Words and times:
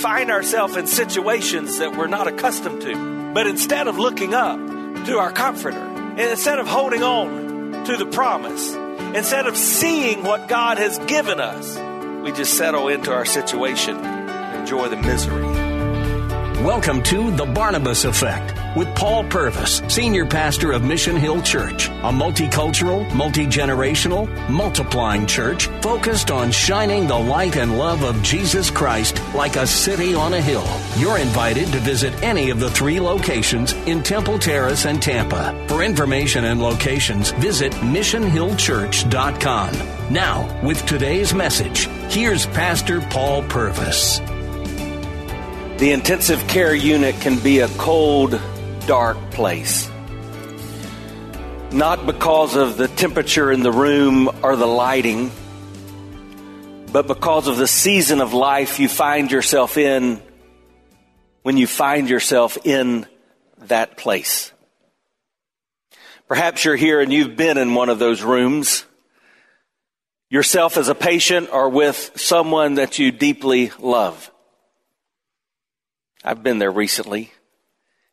Find 0.00 0.30
ourselves 0.30 0.76
in 0.76 0.86
situations 0.86 1.78
that 1.78 1.96
we're 1.96 2.06
not 2.06 2.28
accustomed 2.28 2.82
to. 2.82 3.32
But 3.34 3.48
instead 3.48 3.88
of 3.88 3.98
looking 3.98 4.32
up 4.32 4.56
to 5.06 5.18
our 5.18 5.32
comforter, 5.32 5.76
and 5.76 6.20
instead 6.20 6.60
of 6.60 6.68
holding 6.68 7.02
on 7.02 7.84
to 7.84 7.96
the 7.96 8.06
promise, 8.06 8.72
instead 9.16 9.48
of 9.48 9.56
seeing 9.56 10.22
what 10.22 10.46
God 10.46 10.78
has 10.78 11.00
given 11.00 11.40
us, 11.40 11.76
we 12.22 12.30
just 12.30 12.56
settle 12.56 12.86
into 12.86 13.12
our 13.12 13.24
situation 13.24 13.96
and 13.96 14.60
enjoy 14.60 14.88
the 14.88 14.96
misery. 14.96 15.42
Welcome 16.62 17.02
to 17.02 17.32
The 17.32 17.46
Barnabas 17.46 18.04
Effect 18.04 18.57
with 18.76 18.94
Paul 18.94 19.24
Purvis, 19.24 19.82
Senior 19.88 20.26
Pastor 20.26 20.72
of 20.72 20.82
Mission 20.82 21.16
Hill 21.16 21.40
Church, 21.42 21.88
a 21.88 22.12
multicultural, 22.12 23.10
multi 23.14 23.46
generational, 23.46 24.28
multiplying 24.48 25.26
church 25.26 25.66
focused 25.82 26.30
on 26.30 26.50
shining 26.50 27.06
the 27.06 27.18
light 27.18 27.56
and 27.56 27.78
love 27.78 28.02
of 28.02 28.22
Jesus 28.22 28.70
Christ 28.70 29.20
like 29.34 29.56
a 29.56 29.66
city 29.66 30.14
on 30.14 30.34
a 30.34 30.40
hill. 30.40 30.66
You're 30.96 31.18
invited 31.18 31.72
to 31.72 31.80
visit 31.80 32.22
any 32.22 32.50
of 32.50 32.60
the 32.60 32.70
three 32.70 33.00
locations 33.00 33.72
in 33.72 34.02
Temple 34.02 34.38
Terrace 34.38 34.86
and 34.86 35.02
Tampa. 35.02 35.66
For 35.68 35.82
information 35.82 36.44
and 36.44 36.60
locations, 36.60 37.30
visit 37.32 37.72
missionhillchurch.com. 37.72 40.12
Now, 40.12 40.60
with 40.62 40.84
today's 40.86 41.34
message, 41.34 41.86
here's 42.10 42.46
Pastor 42.46 43.00
Paul 43.02 43.42
Purvis. 43.44 44.20
The 45.78 45.92
intensive 45.92 46.44
care 46.48 46.74
unit 46.74 47.14
can 47.20 47.38
be 47.38 47.60
a 47.60 47.68
cold, 47.78 48.40
dark 48.88 49.18
place. 49.32 49.90
Not 51.70 52.06
because 52.06 52.56
of 52.56 52.78
the 52.78 52.88
temperature 52.88 53.52
in 53.52 53.62
the 53.62 53.70
room 53.70 54.30
or 54.42 54.56
the 54.56 54.66
lighting, 54.66 55.30
but 56.90 57.06
because 57.06 57.48
of 57.48 57.58
the 57.58 57.66
season 57.66 58.22
of 58.22 58.32
life 58.32 58.80
you 58.80 58.88
find 58.88 59.30
yourself 59.30 59.76
in 59.76 60.22
when 61.42 61.58
you 61.58 61.66
find 61.66 62.08
yourself 62.08 62.56
in 62.64 63.06
that 63.58 63.98
place. 63.98 64.52
Perhaps 66.26 66.64
you're 66.64 66.74
here 66.74 67.02
and 67.02 67.12
you've 67.12 67.36
been 67.36 67.58
in 67.58 67.74
one 67.74 67.90
of 67.90 67.98
those 67.98 68.22
rooms, 68.22 68.86
yourself 70.30 70.78
as 70.78 70.88
a 70.88 70.94
patient 70.94 71.50
or 71.52 71.68
with 71.68 72.12
someone 72.16 72.76
that 72.76 72.98
you 72.98 73.12
deeply 73.12 73.70
love. 73.78 74.30
I've 76.24 76.42
been 76.42 76.58
there 76.58 76.72
recently. 76.72 77.32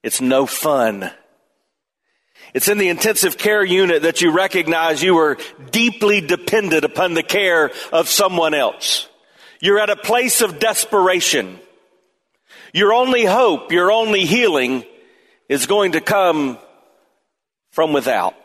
It's 0.05 0.21
no 0.21 0.45
fun. 0.45 1.09
It's 2.53 2.67
in 2.67 2.77
the 2.77 2.89
intensive 2.89 3.39
care 3.39 3.65
unit 3.65 4.03
that 4.03 4.21
you 4.21 4.31
recognize 4.31 5.01
you 5.01 5.17
are 5.17 5.39
deeply 5.71 6.21
dependent 6.21 6.85
upon 6.85 7.15
the 7.15 7.23
care 7.23 7.71
of 7.91 8.07
someone 8.07 8.53
else. 8.53 9.07
You're 9.59 9.79
at 9.79 9.89
a 9.89 9.95
place 9.95 10.41
of 10.41 10.59
desperation. 10.59 11.59
Your 12.71 12.93
only 12.93 13.25
hope, 13.25 13.71
your 13.71 13.91
only 13.91 14.25
healing 14.25 14.85
is 15.49 15.65
going 15.65 15.93
to 15.93 16.01
come 16.01 16.59
from 17.71 17.91
without 17.91 18.35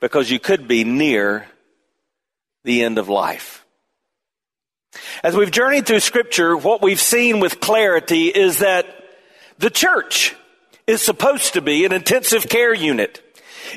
because 0.00 0.30
you 0.30 0.38
could 0.38 0.68
be 0.68 0.84
near 0.84 1.46
the 2.62 2.82
end 2.82 2.98
of 2.98 3.08
life. 3.08 3.64
As 5.24 5.34
we've 5.34 5.50
journeyed 5.50 5.86
through 5.86 6.00
scripture, 6.00 6.54
what 6.54 6.82
we've 6.82 7.00
seen 7.00 7.40
with 7.40 7.58
clarity 7.58 8.26
is 8.26 8.58
that 8.58 8.96
the 9.58 9.70
church 9.70 10.34
is 10.86 11.02
supposed 11.02 11.54
to 11.54 11.60
be 11.60 11.84
an 11.84 11.92
intensive 11.92 12.48
care 12.48 12.74
unit. 12.74 13.22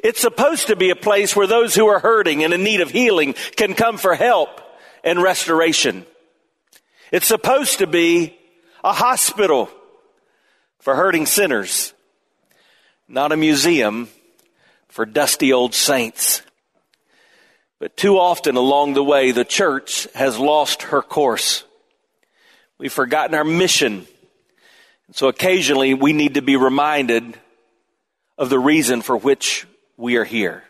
It's 0.03 0.21
supposed 0.21 0.67
to 0.67 0.75
be 0.75 0.89
a 0.89 0.95
place 0.95 1.35
where 1.35 1.47
those 1.47 1.75
who 1.75 1.87
are 1.87 1.99
hurting 1.99 2.43
and 2.43 2.53
in 2.53 2.63
need 2.63 2.81
of 2.81 2.91
healing 2.91 3.35
can 3.55 3.73
come 3.73 3.97
for 3.97 4.15
help 4.15 4.61
and 5.03 5.21
restoration. 5.21 6.05
It's 7.11 7.27
supposed 7.27 7.79
to 7.79 7.87
be 7.87 8.37
a 8.83 8.93
hospital 8.93 9.69
for 10.79 10.95
hurting 10.95 11.25
sinners, 11.25 11.93
not 13.07 13.31
a 13.31 13.37
museum 13.37 14.07
for 14.87 15.05
dusty 15.05 15.51
old 15.51 15.73
saints. 15.73 16.41
But 17.79 17.97
too 17.97 18.17
often 18.17 18.55
along 18.55 18.93
the 18.93 19.03
way, 19.03 19.31
the 19.31 19.43
church 19.43 20.07
has 20.13 20.37
lost 20.37 20.83
her 20.83 21.01
course. 21.01 21.63
We've 22.77 22.93
forgotten 22.93 23.35
our 23.35 23.43
mission. 23.43 24.07
So 25.11 25.27
occasionally 25.27 25.93
we 25.93 26.13
need 26.13 26.35
to 26.35 26.41
be 26.41 26.55
reminded 26.55 27.37
of 28.37 28.49
the 28.49 28.59
reason 28.59 29.01
for 29.01 29.17
which 29.17 29.67
we 29.97 30.15
are 30.15 30.23
here. 30.23 30.63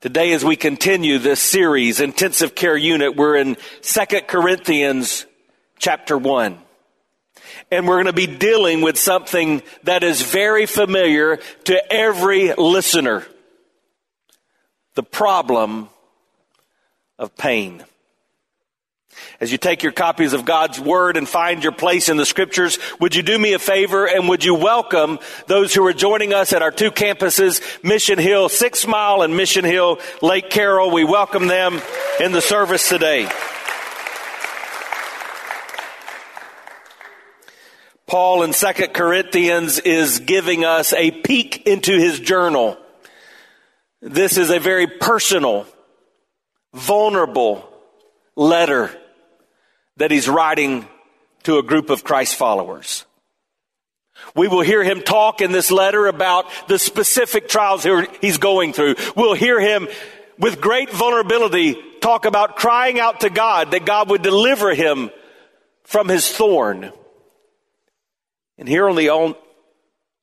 Today, 0.00 0.32
as 0.32 0.44
we 0.44 0.56
continue 0.56 1.18
this 1.18 1.40
series, 1.40 2.00
Intensive 2.00 2.54
Care 2.54 2.76
Unit, 2.76 3.16
we're 3.16 3.36
in 3.36 3.56
2 3.82 4.04
Corinthians 4.26 5.26
chapter 5.78 6.16
1. 6.16 6.58
And 7.70 7.86
we're 7.86 7.96
going 7.96 8.06
to 8.06 8.12
be 8.12 8.26
dealing 8.26 8.80
with 8.80 8.98
something 8.98 9.62
that 9.82 10.02
is 10.02 10.22
very 10.22 10.66
familiar 10.66 11.38
to 11.64 11.92
every 11.92 12.54
listener 12.54 13.26
the 14.94 15.02
problem 15.02 15.88
of 17.18 17.36
pain. 17.36 17.84
As 19.40 19.50
you 19.50 19.58
take 19.58 19.82
your 19.82 19.92
copies 19.92 20.32
of 20.32 20.44
God's 20.44 20.78
Word 20.78 21.16
and 21.16 21.28
find 21.28 21.62
your 21.62 21.72
place 21.72 22.08
in 22.08 22.16
the 22.16 22.26
Scriptures, 22.26 22.78
would 23.00 23.14
you 23.14 23.22
do 23.22 23.38
me 23.38 23.54
a 23.54 23.58
favor 23.58 24.06
and 24.06 24.28
would 24.28 24.44
you 24.44 24.54
welcome 24.54 25.18
those 25.46 25.74
who 25.74 25.84
are 25.86 25.92
joining 25.92 26.32
us 26.32 26.52
at 26.52 26.62
our 26.62 26.70
two 26.70 26.90
campuses, 26.90 27.60
Mission 27.82 28.18
Hill 28.18 28.48
Six 28.48 28.86
Mile 28.86 29.22
and 29.22 29.36
Mission 29.36 29.64
Hill 29.64 29.98
Lake 30.22 30.50
Carroll? 30.50 30.90
We 30.90 31.04
welcome 31.04 31.48
them 31.48 31.80
in 32.20 32.32
the 32.32 32.40
service 32.40 32.88
today. 32.88 33.28
Paul 38.06 38.42
in 38.42 38.52
2 38.52 38.88
Corinthians 38.88 39.78
is 39.78 40.18
giving 40.20 40.64
us 40.64 40.92
a 40.92 41.10
peek 41.10 41.66
into 41.66 41.96
his 41.96 42.18
journal. 42.18 42.76
This 44.02 44.36
is 44.36 44.50
a 44.50 44.58
very 44.58 44.86
personal, 44.86 45.66
vulnerable 46.74 47.66
letter 48.34 48.90
that 50.00 50.10
he's 50.10 50.30
writing 50.30 50.88
to 51.42 51.58
a 51.58 51.62
group 51.62 51.90
of 51.90 52.04
Christ 52.04 52.34
followers. 52.34 53.04
We 54.34 54.48
will 54.48 54.62
hear 54.62 54.82
him 54.82 55.02
talk 55.02 55.42
in 55.42 55.52
this 55.52 55.70
letter 55.70 56.06
about 56.06 56.46
the 56.68 56.78
specific 56.78 57.48
trials 57.48 57.86
he's 58.22 58.38
going 58.38 58.72
through. 58.72 58.94
We'll 59.14 59.34
hear 59.34 59.60
him 59.60 59.88
with 60.38 60.58
great 60.58 60.90
vulnerability 60.90 61.76
talk 62.00 62.24
about 62.24 62.56
crying 62.56 62.98
out 62.98 63.20
to 63.20 63.30
God 63.30 63.72
that 63.72 63.84
God 63.84 64.08
would 64.08 64.22
deliver 64.22 64.74
him 64.74 65.10
from 65.84 66.08
his 66.08 66.30
thorn. 66.30 66.92
And 68.56 68.66
here 68.66 68.88
on 68.88 68.96
the, 68.96 69.10
on, 69.10 69.34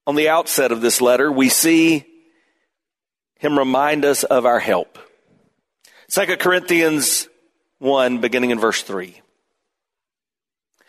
on 0.08 0.16
the 0.16 0.30
outset 0.30 0.72
of 0.72 0.82
this 0.82 1.02
letter, 1.02 1.32
we 1.32 1.50
see 1.50 2.04
him 3.38 3.60
remind 3.60 4.06
us 4.06 4.24
of 4.24 4.48
our 4.48 4.60
help. 4.60 4.98
2 6.10 6.38
Corinthians 6.38 7.28
1, 7.78 8.22
beginning 8.22 8.50
in 8.50 8.60
verse 8.60 8.82
3. 8.82 9.22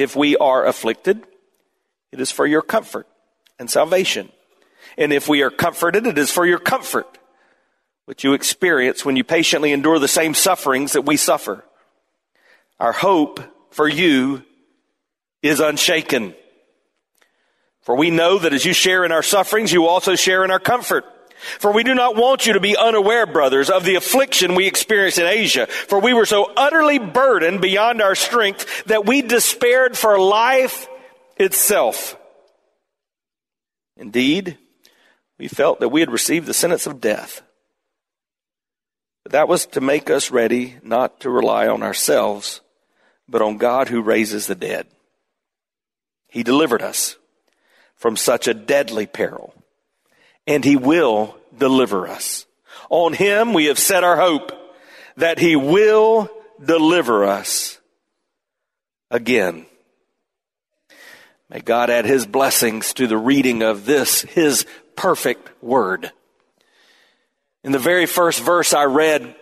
If 0.00 0.16
we 0.16 0.34
are 0.38 0.64
afflicted, 0.64 1.22
it 2.10 2.22
is 2.22 2.30
for 2.30 2.46
your 2.46 2.62
comfort 2.62 3.06
and 3.58 3.68
salvation. 3.68 4.32
And 4.96 5.12
if 5.12 5.28
we 5.28 5.42
are 5.42 5.50
comforted, 5.50 6.06
it 6.06 6.16
is 6.16 6.30
for 6.30 6.46
your 6.46 6.58
comfort, 6.58 7.18
which 8.06 8.24
you 8.24 8.32
experience 8.32 9.04
when 9.04 9.16
you 9.16 9.24
patiently 9.24 9.72
endure 9.72 9.98
the 9.98 10.08
same 10.08 10.32
sufferings 10.32 10.94
that 10.94 11.02
we 11.02 11.18
suffer. 11.18 11.66
Our 12.78 12.92
hope 12.92 13.40
for 13.72 13.86
you 13.86 14.42
is 15.42 15.60
unshaken. 15.60 16.34
For 17.82 17.94
we 17.94 18.10
know 18.10 18.38
that 18.38 18.54
as 18.54 18.64
you 18.64 18.72
share 18.72 19.04
in 19.04 19.12
our 19.12 19.22
sufferings, 19.22 19.70
you 19.70 19.86
also 19.86 20.14
share 20.14 20.46
in 20.46 20.50
our 20.50 20.58
comfort. 20.58 21.04
For 21.58 21.72
we 21.72 21.84
do 21.84 21.94
not 21.94 22.16
want 22.16 22.46
you 22.46 22.52
to 22.52 22.60
be 22.60 22.76
unaware, 22.76 23.26
brothers, 23.26 23.70
of 23.70 23.84
the 23.84 23.96
affliction 23.96 24.54
we 24.54 24.66
experienced 24.66 25.18
in 25.18 25.26
Asia. 25.26 25.66
For 25.66 25.98
we 25.98 26.12
were 26.12 26.26
so 26.26 26.52
utterly 26.56 26.98
burdened 26.98 27.60
beyond 27.60 28.02
our 28.02 28.14
strength 28.14 28.84
that 28.84 29.06
we 29.06 29.22
despaired 29.22 29.96
for 29.96 30.18
life 30.18 30.88
itself. 31.36 32.16
Indeed, 33.96 34.58
we 35.38 35.48
felt 35.48 35.80
that 35.80 35.88
we 35.88 36.00
had 36.00 36.10
received 36.10 36.46
the 36.46 36.54
sentence 36.54 36.86
of 36.86 37.00
death. 37.00 37.42
But 39.22 39.32
that 39.32 39.48
was 39.48 39.66
to 39.66 39.80
make 39.80 40.10
us 40.10 40.30
ready 40.30 40.76
not 40.82 41.20
to 41.20 41.30
rely 41.30 41.68
on 41.68 41.82
ourselves, 41.82 42.60
but 43.28 43.42
on 43.42 43.58
God 43.58 43.88
who 43.88 44.02
raises 44.02 44.46
the 44.46 44.54
dead. 44.54 44.86
He 46.28 46.42
delivered 46.42 46.82
us 46.82 47.16
from 47.96 48.16
such 48.16 48.48
a 48.48 48.54
deadly 48.54 49.06
peril, 49.06 49.54
and 50.50 50.64
He 50.64 50.74
will 50.74 51.36
deliver 51.56 52.08
us. 52.08 52.44
On 52.90 53.12
Him 53.12 53.54
we 53.54 53.66
have 53.66 53.78
set 53.78 54.02
our 54.02 54.16
hope 54.16 54.50
that 55.16 55.38
He 55.38 55.54
will 55.54 56.28
deliver 56.62 57.24
us 57.24 57.78
again. 59.12 59.66
May 61.48 61.60
God 61.60 61.88
add 61.88 62.04
His 62.04 62.26
blessings 62.26 62.92
to 62.94 63.06
the 63.06 63.16
reading 63.16 63.62
of 63.62 63.86
this, 63.86 64.22
His 64.22 64.66
perfect 64.96 65.62
Word. 65.62 66.10
In 67.62 67.70
the 67.70 67.78
very 67.78 68.06
first 68.06 68.40
verse 68.40 68.74
I 68.74 68.84
read, 68.86 69.36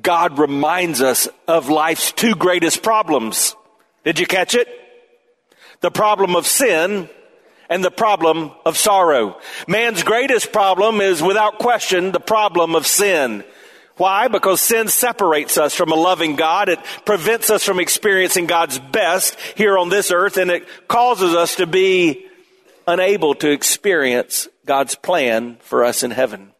God 0.00 0.38
reminds 0.38 1.02
us 1.02 1.28
of 1.48 1.70
life's 1.70 2.12
two 2.12 2.36
greatest 2.36 2.84
problems. 2.84 3.56
Did 4.04 4.20
you 4.20 4.26
catch 4.26 4.54
it? 4.54 4.68
The 5.80 5.90
problem 5.90 6.36
of 6.36 6.46
sin 6.46 7.08
and 7.72 7.82
the 7.82 7.90
problem 7.90 8.52
of 8.66 8.76
sorrow. 8.76 9.40
Man's 9.66 10.02
greatest 10.02 10.52
problem 10.52 11.00
is 11.00 11.22
without 11.22 11.58
question 11.58 12.12
the 12.12 12.20
problem 12.20 12.74
of 12.74 12.86
sin. 12.86 13.44
Why? 13.96 14.28
Because 14.28 14.60
sin 14.60 14.88
separates 14.88 15.56
us 15.56 15.74
from 15.74 15.90
a 15.90 15.94
loving 15.94 16.36
God. 16.36 16.68
It 16.68 16.80
prevents 17.06 17.48
us 17.48 17.64
from 17.64 17.80
experiencing 17.80 18.44
God's 18.44 18.78
best 18.78 19.38
here 19.56 19.78
on 19.78 19.88
this 19.88 20.10
earth 20.10 20.36
and 20.36 20.50
it 20.50 20.68
causes 20.86 21.34
us 21.34 21.56
to 21.56 21.66
be 21.66 22.26
unable 22.86 23.34
to 23.36 23.50
experience 23.50 24.48
God's 24.66 24.94
plan 24.94 25.56
for 25.60 25.82
us 25.82 26.02
in 26.02 26.10
heaven. 26.10 26.52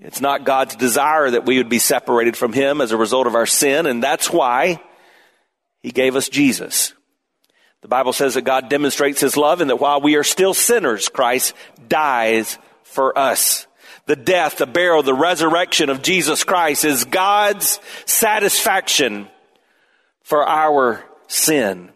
It's 0.00 0.20
not 0.20 0.44
God's 0.44 0.76
desire 0.76 1.30
that 1.30 1.46
we 1.46 1.58
would 1.58 1.68
be 1.68 1.80
separated 1.80 2.36
from 2.36 2.52
Him 2.52 2.80
as 2.80 2.92
a 2.92 2.96
result 2.96 3.26
of 3.26 3.34
our 3.34 3.46
sin, 3.46 3.86
and 3.86 4.02
that's 4.02 4.28
why 4.28 4.82
He 5.82 5.90
gave 5.90 6.16
us 6.16 6.28
Jesus. 6.28 6.92
The 7.84 7.88
Bible 7.88 8.14
says 8.14 8.32
that 8.32 8.46
God 8.46 8.70
demonstrates 8.70 9.20
His 9.20 9.36
love 9.36 9.60
and 9.60 9.68
that 9.68 9.76
while 9.76 10.00
we 10.00 10.16
are 10.16 10.24
still 10.24 10.54
sinners, 10.54 11.10
Christ 11.10 11.52
dies 11.86 12.56
for 12.82 13.16
us. 13.18 13.66
The 14.06 14.16
death, 14.16 14.56
the 14.56 14.64
burial, 14.64 15.02
the 15.02 15.12
resurrection 15.12 15.90
of 15.90 16.00
Jesus 16.00 16.44
Christ 16.44 16.86
is 16.86 17.04
God's 17.04 17.78
satisfaction 18.06 19.28
for 20.22 20.48
our 20.48 21.04
sin. 21.26 21.90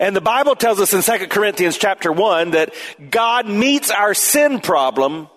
And 0.00 0.16
the 0.16 0.20
Bible 0.20 0.56
tells 0.56 0.80
us 0.80 0.92
in 0.92 1.02
2 1.02 1.28
Corinthians 1.28 1.78
chapter 1.78 2.10
1 2.10 2.50
that 2.50 2.74
God 3.12 3.48
meets 3.48 3.92
our 3.92 4.12
sin 4.12 4.58
problem 4.58 5.28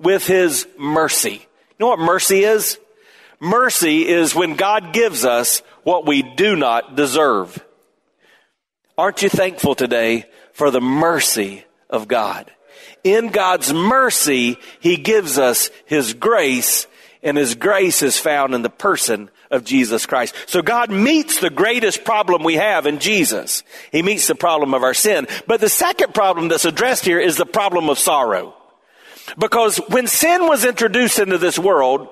with 0.00 0.26
his 0.26 0.66
mercy. 0.76 1.34
You 1.34 1.76
know 1.78 1.88
what 1.90 2.00
mercy 2.00 2.42
is? 2.42 2.80
Mercy 3.38 4.08
is 4.08 4.34
when 4.34 4.56
God 4.56 4.92
gives 4.92 5.24
us 5.24 5.60
what 5.84 6.08
we 6.08 6.22
do 6.22 6.56
not 6.56 6.96
deserve. 6.96 7.62
Aren't 8.98 9.22
you 9.22 9.28
thankful 9.28 9.74
today 9.74 10.24
for 10.52 10.70
the 10.70 10.80
mercy 10.80 11.64
of 11.90 12.08
God? 12.08 12.50
In 13.04 13.28
God's 13.28 13.72
mercy, 13.72 14.56
He 14.80 14.96
gives 14.96 15.38
us 15.38 15.70
His 15.84 16.14
grace, 16.14 16.86
and 17.22 17.36
His 17.36 17.54
grace 17.54 18.02
is 18.02 18.18
found 18.18 18.54
in 18.54 18.62
the 18.62 18.70
person 18.70 19.30
of 19.50 19.64
Jesus 19.64 20.06
Christ. 20.06 20.34
So 20.46 20.62
God 20.62 20.90
meets 20.90 21.40
the 21.40 21.50
greatest 21.50 22.04
problem 22.04 22.42
we 22.42 22.54
have 22.54 22.86
in 22.86 22.98
Jesus. 22.98 23.62
He 23.92 24.02
meets 24.02 24.26
the 24.26 24.34
problem 24.34 24.74
of 24.74 24.82
our 24.82 24.94
sin. 24.94 25.28
But 25.46 25.60
the 25.60 25.68
second 25.68 26.14
problem 26.14 26.48
that's 26.48 26.64
addressed 26.64 27.04
here 27.04 27.20
is 27.20 27.36
the 27.36 27.46
problem 27.46 27.90
of 27.90 27.98
sorrow. 27.98 28.54
Because 29.38 29.76
when 29.88 30.06
sin 30.06 30.46
was 30.48 30.64
introduced 30.64 31.18
into 31.18 31.38
this 31.38 31.58
world, 31.58 32.08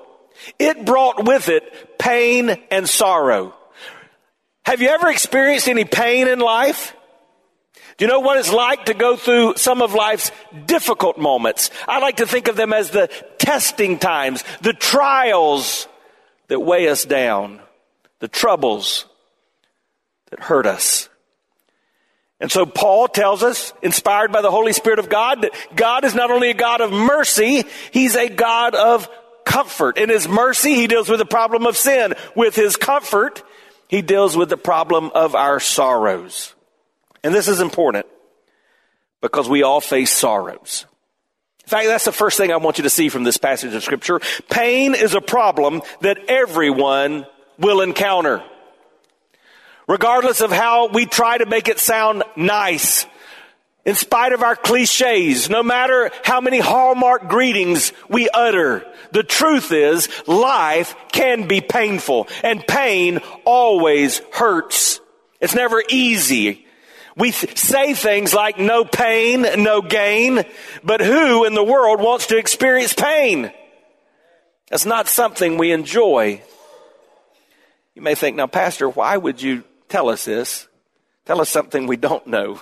it 0.59 0.85
brought 0.85 1.25
with 1.25 1.49
it 1.49 1.97
pain 1.97 2.57
and 2.69 2.87
sorrow. 2.87 3.55
Have 4.65 4.81
you 4.81 4.89
ever 4.89 5.09
experienced 5.09 5.67
any 5.67 5.85
pain 5.85 6.27
in 6.27 6.39
life? 6.39 6.95
Do 7.97 8.05
you 8.05 8.11
know 8.11 8.19
what 8.19 8.37
it's 8.37 8.51
like 8.51 8.85
to 8.85 8.93
go 8.93 9.15
through 9.15 9.55
some 9.57 9.81
of 9.81 9.93
life's 9.93 10.31
difficult 10.65 11.17
moments? 11.17 11.69
I 11.87 11.99
like 11.99 12.17
to 12.17 12.25
think 12.25 12.47
of 12.47 12.55
them 12.55 12.73
as 12.73 12.89
the 12.89 13.07
testing 13.37 13.99
times, 13.99 14.43
the 14.61 14.73
trials 14.73 15.87
that 16.47 16.59
weigh 16.59 16.89
us 16.89 17.05
down, 17.05 17.61
the 18.19 18.27
troubles 18.27 19.05
that 20.31 20.39
hurt 20.39 20.65
us. 20.65 21.09
And 22.39 22.51
so 22.51 22.65
Paul 22.65 23.07
tells 23.07 23.43
us, 23.43 23.71
inspired 23.81 24.31
by 24.31 24.41
the 24.41 24.51
Holy 24.51 24.73
Spirit 24.73 24.99
of 24.99 25.07
God, 25.07 25.43
that 25.43 25.51
God 25.75 26.03
is 26.03 26.15
not 26.15 26.31
only 26.31 26.49
a 26.49 26.55
God 26.55 26.81
of 26.81 26.91
mercy, 26.91 27.63
He's 27.91 28.15
a 28.15 28.29
God 28.29 28.75
of 28.75 29.07
comfort. 29.45 29.97
In 29.97 30.09
His 30.09 30.27
mercy, 30.27 30.73
He 30.73 30.87
deals 30.87 31.07
with 31.07 31.19
the 31.19 31.25
problem 31.25 31.65
of 31.65 31.77
sin. 31.77 32.15
With 32.35 32.55
His 32.55 32.75
comfort, 32.75 33.41
He 33.87 34.01
deals 34.01 34.35
with 34.35 34.49
the 34.49 34.57
problem 34.57 35.11
of 35.13 35.35
our 35.35 35.59
sorrows. 35.59 36.55
And 37.23 37.33
this 37.33 37.47
is 37.47 37.59
important 37.59 38.05
because 39.21 39.49
we 39.49 39.63
all 39.63 39.81
face 39.81 40.11
sorrows. 40.11 40.85
In 41.63 41.69
fact, 41.69 41.87
that's 41.87 42.05
the 42.05 42.11
first 42.11 42.37
thing 42.37 42.51
I 42.51 42.57
want 42.57 42.77
you 42.77 42.83
to 42.83 42.89
see 42.91 43.09
from 43.09 43.23
this 43.23 43.37
passage 43.37 43.73
of 43.73 43.83
scripture. 43.83 44.19
Pain 44.51 44.93
is 44.93 45.15
a 45.15 45.21
problem 45.21 45.81
that 46.01 46.19
everyone 46.27 47.25
will 47.57 47.81
encounter. 47.81 48.43
Regardless 49.87 50.41
of 50.41 50.51
how 50.51 50.87
we 50.89 51.05
try 51.05 51.37
to 51.37 51.45
make 51.45 51.67
it 51.67 51.79
sound 51.79 52.23
nice, 52.35 53.07
in 53.85 53.93
spite 53.93 54.33
of 54.33 54.41
our 54.41 54.55
cliches, 54.55 55.49
no 55.49 55.61
matter 55.61 56.09
how 56.23 56.41
many 56.41 56.59
hallmark 56.59 57.27
greetings 57.27 57.93
we 58.09 58.27
utter, 58.29 58.83
the 59.11 59.21
truth 59.23 59.71
is 59.71 60.09
life 60.27 60.95
can 61.11 61.47
be 61.47 61.61
painful 61.61 62.27
and 62.43 62.65
pain 62.65 63.19
always 63.45 64.21
hurts. 64.33 64.99
It's 65.39 65.53
never 65.53 65.83
easy. 65.87 66.65
We 67.15 67.31
th- 67.31 67.57
say 67.57 67.93
things 67.93 68.33
like 68.33 68.57
no 68.57 68.83
pain, 68.83 69.45
no 69.63 69.81
gain, 69.81 70.43
but 70.83 70.99
who 70.99 71.45
in 71.45 71.53
the 71.53 71.63
world 71.63 72.01
wants 72.01 72.27
to 72.27 72.37
experience 72.37 72.93
pain? 72.93 73.51
That's 74.69 74.85
not 74.85 75.07
something 75.07 75.57
we 75.57 75.71
enjoy. 75.71 76.41
You 77.93 78.01
may 78.01 78.15
think, 78.15 78.35
now, 78.35 78.47
Pastor, 78.47 78.89
why 78.89 79.15
would 79.15 79.41
you 79.41 79.63
tell 79.87 80.09
us 80.09 80.25
this? 80.25 80.67
Tell 81.25 81.39
us 81.39 81.49
something 81.49 81.85
we 81.85 81.97
don't 81.97 82.25
know. 82.27 82.59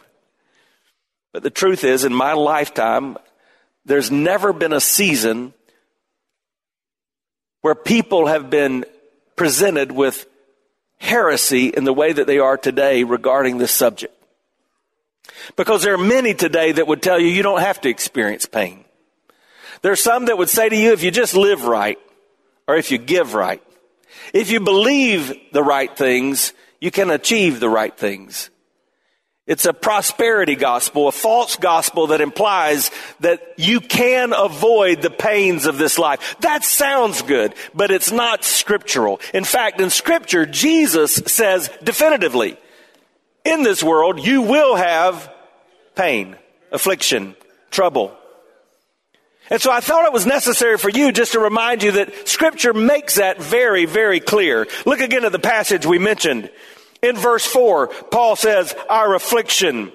But 1.34 1.44
the 1.44 1.50
truth 1.50 1.84
is, 1.84 2.06
in 2.06 2.14
my 2.14 2.34
lifetime, 2.34 3.18
there's 3.86 4.12
never 4.12 4.54
been 4.54 4.72
a 4.72 4.80
season 4.80 5.54
where 7.62 7.76
people 7.76 8.28
have 8.28 8.50
been 8.50 8.86
presented 9.36 9.92
with 9.92 10.28
heresy 11.00 11.68
in 11.68 11.84
the 11.84 11.94
way 11.94 12.14
that 12.14 12.28
they 12.28 12.40
are 12.40 12.56
today 12.56 13.04
regarding 13.04 13.58
this 13.58 13.72
subject. 13.72 14.14
Because 15.56 15.82
there 15.82 15.96
are 15.96 15.98
many 15.98 16.34
today 16.34 16.72
that 16.74 16.88
would 16.88 17.02
tell 17.02 17.20
you 17.20 17.28
you 17.28 17.44
don't 17.44 17.62
have 17.62 17.82
to 17.82 17.90
experience 17.90 18.46
pain. 18.46 18.86
There 19.82 19.92
are 19.92 19.98
some 19.98 20.26
that 20.26 20.38
would 20.38 20.50
say 20.50 20.70
to 20.70 20.76
you 20.76 20.94
if 20.94 21.04
you 21.04 21.12
just 21.12 21.36
live 21.36 21.66
right 21.66 22.00
or 22.68 22.76
if 22.78 22.92
you 22.92 22.98
give 22.98 23.34
right, 23.34 23.62
if 24.34 24.52
you 24.52 24.60
believe 24.60 25.34
the 25.52 25.64
right 25.64 25.96
things, 25.96 26.54
you 26.80 26.92
can 26.92 27.10
achieve 27.10 27.60
the 27.60 27.70
right 27.70 27.96
things. 27.96 28.50
It's 29.46 29.66
a 29.66 29.74
prosperity 29.74 30.56
gospel, 30.56 31.10
a 31.10 31.12
false 31.12 31.58
gospel 31.58 32.08
that 32.08 32.22
implies 32.22 32.92
that 33.20 33.42
you 33.58 33.82
can 33.82 34.32
avoid 34.32 35.02
the 35.02 35.10
pains 35.10 35.66
of 35.66 35.78
this 35.78 36.00
life. 36.00 36.38
That 36.40 36.64
sounds 36.64 37.22
good, 37.22 37.54
but 37.76 37.92
it's 37.92 38.12
not 38.12 38.46
scriptural. 38.46 39.20
In 39.34 39.44
fact, 39.44 39.82
in 39.82 39.90
scripture, 39.90 40.46
Jesus 40.46 41.16
says 41.28 41.70
definitively, 41.84 42.58
in 43.44 43.64
this 43.64 43.84
world, 43.84 44.26
you 44.26 44.44
will 44.44 44.76
have 44.76 45.30
pain, 45.96 46.38
affliction, 46.72 47.36
trouble. 47.70 48.16
And 49.50 49.62
so 49.62 49.70
I 49.70 49.82
thought 49.82 50.06
it 50.06 50.14
was 50.14 50.26
necessary 50.26 50.78
for 50.78 50.90
you 50.90 51.12
just 51.12 51.34
to 51.34 51.40
remind 51.40 51.84
you 51.84 51.92
that 51.92 52.30
scripture 52.30 52.74
makes 52.74 53.16
that 53.16 53.42
very, 53.42 53.84
very 53.86 54.22
clear. 54.22 54.68
Look 54.86 55.02
again 55.02 55.26
at 55.26 55.34
the 55.34 55.40
passage 55.40 55.86
we 55.86 56.00
mentioned. 56.00 56.50
In 57.04 57.16
verse 57.16 57.46
four, 57.46 57.88
Paul 57.88 58.36
says, 58.36 58.74
our 58.90 59.14
affliction. 59.14 59.92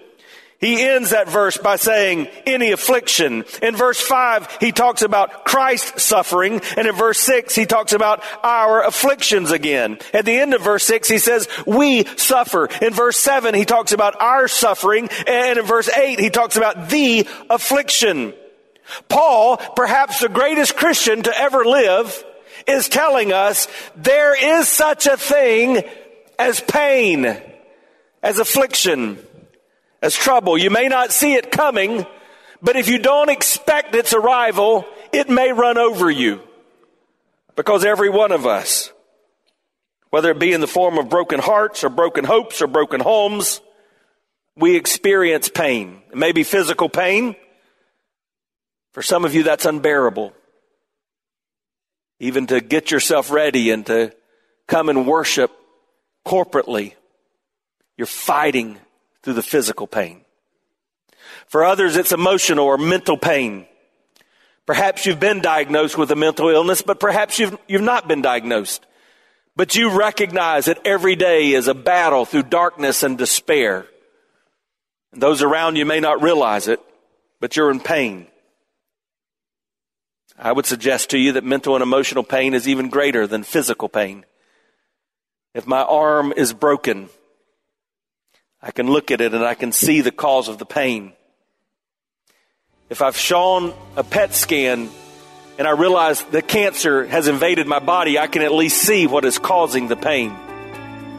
He 0.61 0.83
ends 0.83 1.11
that 1.11 1.29
verse 1.29 1.57
by 1.57 1.77
saying, 1.77 2.27
any 2.45 2.73
affliction. 2.73 3.45
In 3.63 3.77
verse 3.77 4.01
5, 4.01 4.59
he 4.61 4.73
talks 4.73 5.03
about 5.03 5.45
Christ's 5.45 6.03
suffering, 6.03 6.61
and 6.77 6.89
in 6.89 6.97
verse 6.97 7.21
6, 7.21 7.55
he 7.55 7.65
talks 7.65 7.93
about 7.93 8.25
our 8.43 8.85
afflictions 8.85 9.53
again. 9.53 9.99
At 10.13 10.25
the 10.25 10.37
end 10.37 10.55
of 10.55 10.63
verse 10.63 10.83
6, 10.83 11.07
he 11.09 11.19
says, 11.19 11.49
we 11.65 12.07
suffer. 12.17 12.67
In 12.83 12.93
verse 12.93 13.17
7, 13.19 13.55
he 13.55 13.65
talks 13.65 13.93
about 13.93 14.21
our 14.21 14.49
suffering, 14.49 15.09
and 15.29 15.61
in 15.61 15.65
verse 15.65 15.89
8, 15.89 16.19
he 16.19 16.31
talks 16.31 16.57
about 16.57 16.89
the 16.89 17.29
affliction. 17.49 18.35
Paul, 19.09 19.59
perhaps 19.59 20.19
the 20.19 20.29
greatest 20.29 20.77
Christian 20.77 21.23
to 21.23 21.39
ever 21.39 21.65
live, 21.65 22.25
is 22.67 22.89
telling 22.89 23.33
us 23.33 23.69
there 23.95 24.35
is 24.59 24.69
such 24.69 25.07
a 25.07 25.17
thing 25.17 25.85
as 26.39 26.61
pain, 26.61 27.37
as 28.23 28.39
affliction 28.39 29.19
as 30.01 30.15
trouble. 30.15 30.57
You 30.57 30.71
may 30.71 30.89
not 30.89 31.13
see 31.13 31.35
it 31.35 31.51
coming, 31.51 32.07
but 32.63 32.77
if 32.77 32.89
you 32.89 32.99
don't 32.99 33.31
expect 33.31 33.95
its 33.95 34.13
arrival, 34.13 34.87
it 35.13 35.29
may 35.29 35.53
run 35.53 35.79
over 35.79 36.11
you. 36.11 36.41
Because 37.57 37.85
every 37.85 38.09
one 38.09 38.31
of 38.31 38.47
us, 38.47 38.93
whether 40.11 40.31
it 40.31 40.39
be 40.39 40.53
in 40.53 40.61
the 40.61 40.67
form 40.67 40.97
of 40.99 41.09
broken 41.09 41.41
hearts 41.41 41.83
or 41.83 41.89
broken 41.89 42.25
hopes 42.25 42.63
or 42.63 42.69
broken 42.69 43.01
homes, 43.01 43.61
we 44.57 44.77
experience 44.77 45.49
pain. 45.49 46.03
It 46.11 46.17
may 46.17 46.33
be 46.33 46.45
physical 46.45 46.89
pain. 46.89 47.37
For 48.93 49.03
some 49.03 49.25
of 49.25 49.35
you, 49.35 49.43
that's 49.43 49.65
unbearable. 49.67 50.33
Even 52.21 52.47
to 52.49 52.61
get 52.61 52.91
yourself 52.91 53.31
ready 53.31 53.71
and 53.71 53.87
to 53.87 54.13
come 54.67 54.89
and 54.89 55.07
worship 55.07 55.53
corporately, 56.29 56.93
you're 57.97 58.07
fighting 58.07 58.79
through 59.23 59.33
the 59.33 59.43
physical 59.43 59.87
pain. 59.87 60.21
For 61.47 61.65
others, 61.65 61.97
it's 61.97 62.13
emotional 62.13 62.67
or 62.67 62.77
mental 62.77 63.17
pain. 63.17 63.67
Perhaps 64.67 65.07
you've 65.07 65.19
been 65.19 65.41
diagnosed 65.41 65.97
with 65.97 66.11
a 66.11 66.17
mental 66.17 66.51
illness, 66.51 66.83
but 66.83 67.01
perhaps 67.01 67.39
you've, 67.39 67.57
you've 67.67 67.81
not 67.81 68.07
been 68.07 68.21
diagnosed. 68.21 68.85
But 69.57 69.75
you 69.75 69.99
recognize 69.99 70.67
that 70.67 70.87
every 70.87 71.17
day 71.17 71.53
is 71.53 71.67
a 71.67 71.75
battle 71.75 72.27
through 72.27 72.45
darkness 72.45 73.03
and 73.03 73.17
despair. 73.17 73.87
And 75.13 75.23
those 75.23 75.43
around 75.43 75.77
you 75.77 75.87
may 75.87 76.01
not 76.01 76.23
realize 76.23 76.69
it, 76.69 76.81
but 77.41 77.57
you're 77.57 77.71
in 77.71 77.81
pain. 77.81 78.27
I 80.39 80.53
would 80.53 80.67
suggest 80.67 81.11
to 81.11 81.19
you 81.19 81.33
that 81.33 81.45
mental 81.45 81.75
and 81.75 81.83
emotional 81.83 82.23
pain 82.23 82.53
is 82.53 82.69
even 82.69 82.91
greater 82.91 83.27
than 83.27 83.45
physical 83.45 83.89
pain. 83.89 84.27
If 85.55 85.67
my 85.67 85.83
arm 85.83 86.33
is 86.37 86.53
broken, 86.53 87.09
I 88.63 88.71
can 88.71 88.89
look 88.89 89.11
at 89.11 89.21
it 89.21 89.35
and 89.35 89.45
I 89.45 89.55
can 89.55 89.73
see 89.73 90.01
the 90.01 90.11
cause 90.11 90.49
of 90.49 90.59
the 90.59 90.67
pain. 90.67 91.13
If 92.91 93.03
I've 93.03 93.17
shown 93.17 93.75
a 93.97 94.05
PET 94.05 94.35
scan 94.35 94.89
and 95.59 95.67
I 95.67 95.73
realize 95.73 96.23
that 96.25 96.49
cancer 96.49 97.07
has 97.07 97.29
invaded 97.29 97.67
my 97.67 97.81
body, 97.81 98.19
I 98.19 98.27
can 98.27 98.43
at 98.43 98.53
least 98.53 98.83
see 98.83 99.07
what 99.07 99.25
is 99.25 99.39
causing 99.39 99.89
the 99.89 99.97
pain. 99.97 100.35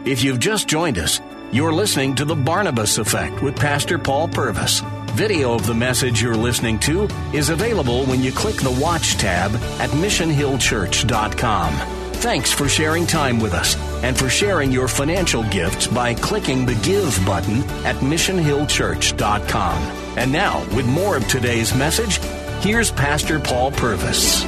If 0.06 0.24
you've 0.24 0.40
just 0.40 0.68
joined 0.68 0.98
us, 0.98 1.22
you're 1.52 1.74
listening 1.74 2.16
to 2.16 2.26
The 2.26 2.36
Barnabas 2.36 2.98
Effect 2.98 3.42
with 3.42 3.56
Pastor 3.56 4.00
Paul 4.00 4.28
Purvis. 4.28 4.82
Video 5.12 5.54
of 5.54 5.66
the 5.66 5.74
message 5.74 6.22
you're 6.22 6.36
listening 6.36 6.78
to 6.80 7.08
is 7.34 7.50
available 7.50 8.06
when 8.06 8.22
you 8.22 8.32
click 8.32 8.58
the 8.58 8.78
Watch 8.80 9.18
tab 9.18 9.54
at 9.80 9.90
missionhillchurch.com. 9.90 11.99
Thanks 12.20 12.52
for 12.52 12.68
sharing 12.68 13.08
time 13.08 13.40
with 13.40 13.54
us 13.54 13.78
and 14.04 14.18
for 14.18 14.28
sharing 14.28 14.74
your 14.74 14.90
financial 14.90 15.42
gifts 15.44 15.88
by 15.88 16.14
clicking 16.14 16.66
the 16.66 16.76
Give 16.84 17.18
button 17.26 17.64
at 17.86 17.96
missionhillchurch.com. 17.96 19.82
And 20.18 20.30
now, 20.30 20.60
with 20.76 20.86
more 20.86 21.16
of 21.16 21.26
today's 21.30 21.74
message, 21.74 22.18
here's 22.62 22.92
Pastor 22.92 23.40
Paul 23.40 23.72
Purvis. 23.72 24.44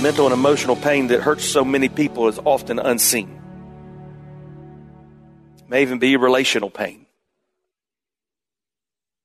Mental 0.00 0.26
and 0.26 0.32
emotional 0.32 0.76
pain 0.76 1.08
that 1.08 1.20
hurts 1.20 1.44
so 1.44 1.64
many 1.64 1.88
people 1.88 2.28
is 2.28 2.38
often 2.44 2.78
unseen. 2.78 3.28
It 5.58 5.68
may 5.68 5.82
even 5.82 5.98
be 5.98 6.16
relational 6.16 6.70
pain. 6.70 7.06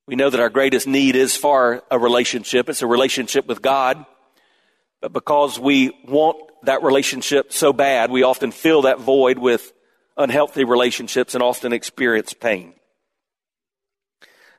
We 0.08 0.16
know 0.16 0.32
that 0.32 0.40
our 0.40 0.50
greatest 0.50 0.88
need 0.88 1.16
is 1.16 1.38
for 1.38 1.84
a 1.92 2.00
relationship. 2.00 2.68
It's 2.68 2.82
a 2.82 2.88
relationship 2.88 3.46
with 3.46 3.62
God. 3.62 4.04
But 5.02 5.14
because 5.14 5.60
we 5.60 5.96
want 6.08 6.50
that 6.64 6.84
relationship 6.84 7.54
so 7.54 7.74
bad, 7.74 8.12
we 8.12 8.24
often 8.24 8.52
fill 8.52 8.84
that 8.84 9.00
void 9.00 9.38
with 9.38 9.74
unhealthy 10.18 10.64
relationships 10.64 11.34
and 11.34 11.44
often 11.44 11.74
experience 11.74 12.34
pain. 12.34 12.74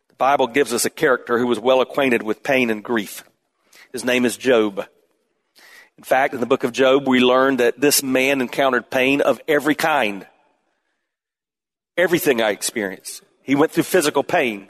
The 0.09 0.15
Bible 0.17 0.47
gives 0.47 0.73
us 0.73 0.85
a 0.85 0.91
character 0.91 1.39
who 1.39 1.47
was 1.47 1.59
well 1.59 1.81
acquainted 1.81 2.23
with 2.23 2.43
pain 2.43 2.71
and 2.71 2.85
grief. 2.85 3.25
His 3.93 4.05
name 4.05 4.25
is 4.25 4.37
Job. 4.37 4.87
In 5.97 6.05
fact, 6.05 6.35
in 6.35 6.41
the 6.41 6.47
book 6.47 6.65
of 6.65 6.73
Job, 6.73 7.07
we 7.07 7.21
learn 7.21 7.57
that 7.57 7.81
this 7.81 8.03
man 8.03 8.41
encountered 8.41 8.91
pain 8.91 9.21
of 9.21 9.41
every 9.47 9.75
kind. 9.75 10.27
Everything 11.97 12.43
I 12.43 12.51
experienced. 12.51 13.23
He 13.43 13.55
went 13.55 13.73
through 13.73 13.85
physical 13.85 14.25
pain. 14.25 14.69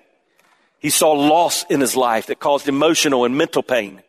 He 0.79 0.91
saw 0.91 1.13
loss 1.13 1.65
in 1.71 1.81
his 1.81 1.97
life 1.97 2.27
that 2.27 2.41
caused 2.41 2.69
emotional 2.69 3.25
and 3.25 3.37
mental 3.37 3.63
pain 3.63 4.03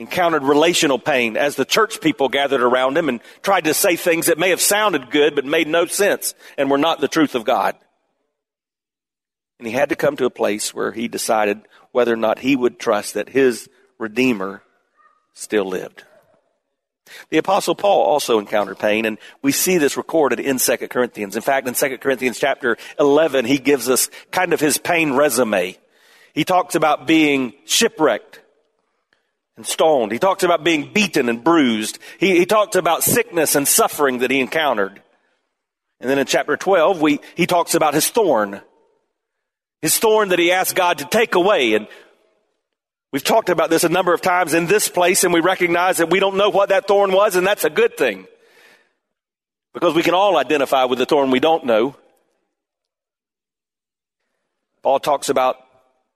encountered 0.00 0.42
relational 0.42 0.98
pain 0.98 1.36
as 1.36 1.56
the 1.56 1.64
church 1.66 2.00
people 2.00 2.30
gathered 2.30 2.62
around 2.62 2.96
him 2.96 3.10
and 3.10 3.20
tried 3.42 3.64
to 3.64 3.74
say 3.74 3.96
things 3.96 4.26
that 4.26 4.38
may 4.38 4.48
have 4.48 4.60
sounded 4.60 5.10
good 5.10 5.34
but 5.34 5.44
made 5.44 5.68
no 5.68 5.84
sense 5.84 6.34
and 6.56 6.70
were 6.70 6.78
not 6.78 7.00
the 7.00 7.08
truth 7.08 7.34
of 7.34 7.44
God. 7.44 7.76
And 9.58 9.66
he 9.66 9.74
had 9.74 9.90
to 9.90 9.96
come 9.96 10.16
to 10.16 10.24
a 10.24 10.30
place 10.30 10.72
where 10.72 10.90
he 10.90 11.06
decided 11.06 11.60
whether 11.92 12.14
or 12.14 12.16
not 12.16 12.38
he 12.38 12.56
would 12.56 12.78
trust 12.78 13.12
that 13.12 13.28
his 13.28 13.68
Redeemer 13.98 14.62
still 15.34 15.66
lived. 15.66 16.04
The 17.28 17.38
apostle 17.38 17.74
Paul 17.74 18.02
also 18.02 18.38
encountered 18.38 18.78
pain 18.78 19.04
and 19.04 19.18
we 19.42 19.52
see 19.52 19.76
this 19.76 19.98
recorded 19.98 20.40
in 20.40 20.56
2 20.56 20.76
Corinthians. 20.88 21.36
In 21.36 21.42
fact, 21.42 21.68
in 21.68 21.74
2 21.74 21.98
Corinthians 21.98 22.38
chapter 22.38 22.78
11, 22.98 23.44
he 23.44 23.58
gives 23.58 23.90
us 23.90 24.08
kind 24.30 24.54
of 24.54 24.60
his 24.60 24.78
pain 24.78 25.12
resume. 25.12 25.76
He 26.32 26.44
talks 26.44 26.74
about 26.74 27.06
being 27.06 27.52
shipwrecked, 27.66 28.39
and 29.60 29.66
stoned. 29.66 30.10
He 30.10 30.18
talks 30.18 30.42
about 30.42 30.64
being 30.64 30.90
beaten 30.90 31.28
and 31.28 31.44
bruised. 31.44 31.98
He, 32.18 32.38
he 32.38 32.46
talks 32.46 32.76
about 32.76 33.02
sickness 33.02 33.54
and 33.54 33.68
suffering 33.68 34.20
that 34.20 34.30
he 34.30 34.40
encountered. 34.40 35.02
And 36.00 36.08
then 36.08 36.18
in 36.18 36.24
chapter 36.24 36.56
12, 36.56 37.02
we, 37.02 37.20
he 37.36 37.46
talks 37.46 37.74
about 37.74 37.92
his 37.92 38.08
thorn. 38.08 38.62
His 39.82 39.98
thorn 39.98 40.30
that 40.30 40.38
he 40.38 40.50
asked 40.50 40.74
God 40.74 40.96
to 40.98 41.04
take 41.04 41.34
away. 41.34 41.74
And 41.74 41.88
we've 43.12 43.22
talked 43.22 43.50
about 43.50 43.68
this 43.68 43.84
a 43.84 43.90
number 43.90 44.14
of 44.14 44.22
times 44.22 44.54
in 44.54 44.64
this 44.64 44.88
place, 44.88 45.24
and 45.24 45.34
we 45.34 45.40
recognize 45.40 45.98
that 45.98 46.08
we 46.08 46.20
don't 46.20 46.38
know 46.38 46.48
what 46.48 46.70
that 46.70 46.88
thorn 46.88 47.12
was, 47.12 47.36
and 47.36 47.46
that's 47.46 47.64
a 47.64 47.70
good 47.70 47.98
thing. 47.98 48.26
Because 49.74 49.94
we 49.94 50.02
can 50.02 50.14
all 50.14 50.38
identify 50.38 50.84
with 50.84 50.98
the 50.98 51.06
thorn 51.06 51.30
we 51.30 51.38
don't 51.38 51.66
know. 51.66 51.94
Paul 54.82 55.00
talks 55.00 55.28
about 55.28 55.58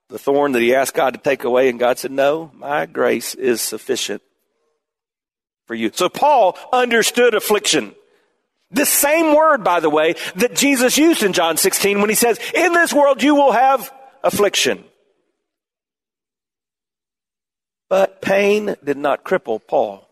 the 0.09 0.19
thorn 0.19 0.51
that 0.51 0.61
he 0.61 0.75
asked 0.75 0.93
God 0.93 1.13
to 1.13 1.19
take 1.19 1.43
away, 1.43 1.69
and 1.69 1.79
God 1.79 1.97
said, 1.97 2.11
No, 2.11 2.51
my 2.55 2.85
grace 2.85 3.35
is 3.35 3.61
sufficient 3.61 4.21
for 5.65 5.75
you. 5.75 5.91
So 5.93 6.09
Paul 6.09 6.57
understood 6.71 7.33
affliction. 7.33 7.95
This 8.71 8.89
same 8.89 9.35
word, 9.35 9.63
by 9.63 9.79
the 9.79 9.89
way, 9.89 10.15
that 10.35 10.55
Jesus 10.55 10.97
used 10.97 11.23
in 11.23 11.33
John 11.33 11.57
16 11.57 12.01
when 12.01 12.09
he 12.09 12.15
says, 12.15 12.39
In 12.53 12.73
this 12.73 12.93
world 12.93 13.23
you 13.23 13.35
will 13.35 13.51
have 13.51 13.91
affliction. 14.23 14.83
But 17.89 18.21
pain 18.21 18.75
did 18.83 18.97
not 18.97 19.23
cripple 19.23 19.61
Paul. 19.65 20.07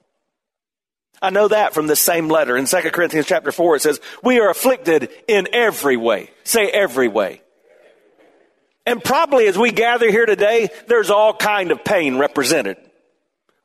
I 1.21 1.29
know 1.29 1.47
that 1.47 1.73
from 1.73 1.87
the 1.87 1.95
same 1.95 2.27
letter. 2.27 2.57
In 2.57 2.65
2 2.65 2.81
Corinthians 2.91 3.25
chapter 3.25 3.51
4, 3.51 3.77
it 3.77 3.81
says, 3.81 4.01
We 4.23 4.39
are 4.39 4.49
afflicted 4.49 5.09
in 5.27 5.47
every 5.53 5.97
way. 5.97 6.29
Say 6.43 6.67
every 6.67 7.07
way. 7.07 7.42
And 8.85 9.03
probably 9.03 9.47
as 9.47 9.57
we 9.57 9.71
gather 9.71 10.09
here 10.09 10.25
today, 10.25 10.69
there's 10.87 11.09
all 11.09 11.33
kind 11.33 11.71
of 11.71 11.83
pain 11.83 12.17
represented. 12.17 12.77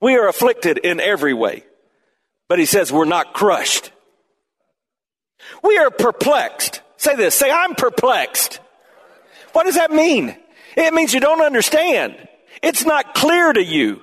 We 0.01 0.17
are 0.17 0.29
afflicted 0.29 0.79
in 0.79 1.01
every 1.01 1.35
way. 1.35 1.65
But 2.49 2.59
he 2.59 2.67
says 2.67 2.93
we're 2.93 3.05
not 3.05 3.35
crushed. 3.35 3.91
We 5.63 5.77
are 5.79 5.91
perplexed. 5.91 6.83
Say 6.97 7.17
this. 7.17 7.35
Say, 7.35 7.51
I'm 7.51 7.75
perplexed. 7.75 8.61
What 9.53 9.65
does 9.65 9.75
that 9.75 9.91
mean? 9.91 10.37
It 10.77 10.95
means 10.95 11.13
you 11.13 11.21
don't 11.21 11.43
understand. 11.43 12.17
It's 12.63 12.85
not 12.85 13.15
clear 13.15 13.53
to 13.53 13.63
you. 13.63 14.03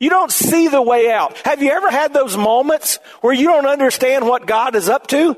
You 0.00 0.10
don't 0.10 0.30
see 0.30 0.68
the 0.68 0.80
way 0.80 1.10
out. 1.10 1.36
Have 1.38 1.62
you 1.62 1.70
ever 1.70 1.90
had 1.90 2.14
those 2.14 2.36
moments 2.36 2.98
where 3.20 3.32
you 3.32 3.48
don't 3.48 3.66
understand 3.66 4.26
what 4.26 4.46
God 4.46 4.76
is 4.76 4.88
up 4.88 5.08
to? 5.08 5.36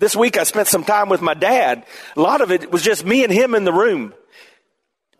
This 0.00 0.16
week 0.16 0.38
I 0.38 0.44
spent 0.44 0.66
some 0.66 0.82
time 0.82 1.10
with 1.10 1.20
my 1.20 1.34
dad. 1.34 1.84
A 2.16 2.20
lot 2.20 2.40
of 2.40 2.50
it 2.50 2.72
was 2.72 2.82
just 2.82 3.04
me 3.04 3.22
and 3.22 3.32
him 3.32 3.54
in 3.54 3.64
the 3.64 3.72
room. 3.72 4.14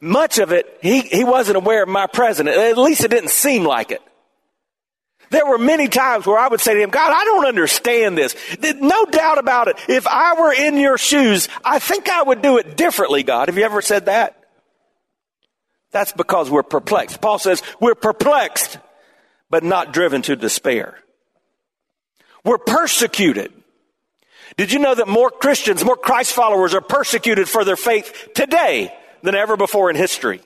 Much 0.00 0.38
of 0.38 0.52
it, 0.52 0.78
he, 0.80 1.02
he 1.02 1.22
wasn't 1.22 1.58
aware 1.58 1.82
of 1.82 1.88
my 1.90 2.06
presence. 2.06 2.48
At 2.48 2.78
least 2.78 3.04
it 3.04 3.10
didn't 3.10 3.28
seem 3.28 3.64
like 3.64 3.90
it. 3.90 4.00
There 5.28 5.46
were 5.46 5.58
many 5.58 5.86
times 5.86 6.26
where 6.26 6.38
I 6.38 6.48
would 6.48 6.60
say 6.60 6.72
to 6.72 6.80
him, 6.80 6.88
God, 6.88 7.12
I 7.12 7.24
don't 7.26 7.46
understand 7.46 8.16
this. 8.16 8.34
No 8.80 9.04
doubt 9.04 9.36
about 9.36 9.68
it. 9.68 9.76
If 9.86 10.06
I 10.06 10.40
were 10.40 10.52
in 10.52 10.78
your 10.78 10.96
shoes, 10.96 11.48
I 11.62 11.78
think 11.78 12.08
I 12.08 12.22
would 12.22 12.40
do 12.40 12.56
it 12.56 12.76
differently, 12.76 13.22
God. 13.22 13.48
Have 13.48 13.58
you 13.58 13.64
ever 13.64 13.82
said 13.82 14.06
that? 14.06 14.42
That's 15.92 16.12
because 16.12 16.50
we're 16.50 16.62
perplexed. 16.62 17.20
Paul 17.20 17.38
says 17.38 17.62
we're 17.80 17.94
perplexed, 17.94 18.78
but 19.50 19.62
not 19.62 19.92
driven 19.92 20.22
to 20.22 20.36
despair. 20.36 20.98
We're 22.44 22.58
persecuted. 22.58 23.52
Did 24.56 24.72
you 24.72 24.78
know 24.78 24.94
that 24.94 25.08
more 25.08 25.30
Christians, 25.30 25.84
more 25.84 25.96
Christ 25.96 26.32
followers 26.32 26.74
are 26.74 26.80
persecuted 26.80 27.48
for 27.48 27.64
their 27.64 27.76
faith 27.76 28.30
today 28.34 28.92
than 29.22 29.34
ever 29.34 29.56
before 29.56 29.90
in 29.90 29.96
history? 29.96 30.40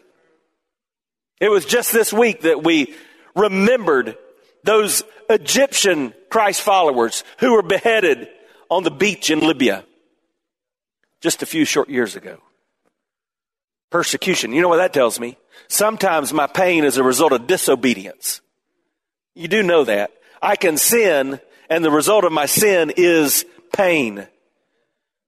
It 1.41 1.49
was 1.49 1.65
just 1.65 1.93
this 1.93 2.13
week 2.13 2.43
that 2.43 2.63
we 2.63 2.95
remembered 3.35 4.17
those 4.63 5.03
Egyptian 5.29 6.15
Christ 6.31 6.63
followers 6.63 7.25
who 7.39 7.53
were 7.53 7.63
beheaded 7.63 8.29
on 8.71 8.83
the 8.83 8.91
beach 8.91 9.31
in 9.31 9.41
Libya 9.41 9.85
just 11.21 11.43
a 11.43 11.47
few 11.47 11.65
short 11.65 11.89
years 11.89 12.17
ago. 12.17 12.39
Persecution. 13.91 14.53
You 14.53 14.63
know 14.63 14.69
what 14.69 14.79
that 14.79 14.93
tells 14.93 15.21
me? 15.21 15.37
Sometimes 15.69 16.33
my 16.33 16.47
pain 16.47 16.85
is 16.85 16.97
a 16.97 17.03
result 17.03 17.33
of 17.33 17.47
disobedience. 17.47 18.41
You 19.35 19.49
do 19.49 19.63
know 19.63 19.85
that. 19.85 20.11
I 20.43 20.57
can 20.57 20.77
sin, 20.77 21.41
and 21.71 21.85
the 21.85 21.91
result 21.91 22.25
of 22.25 22.33
my 22.33 22.47
sin 22.47 22.93
is 22.97 23.47
pain. 23.73 24.27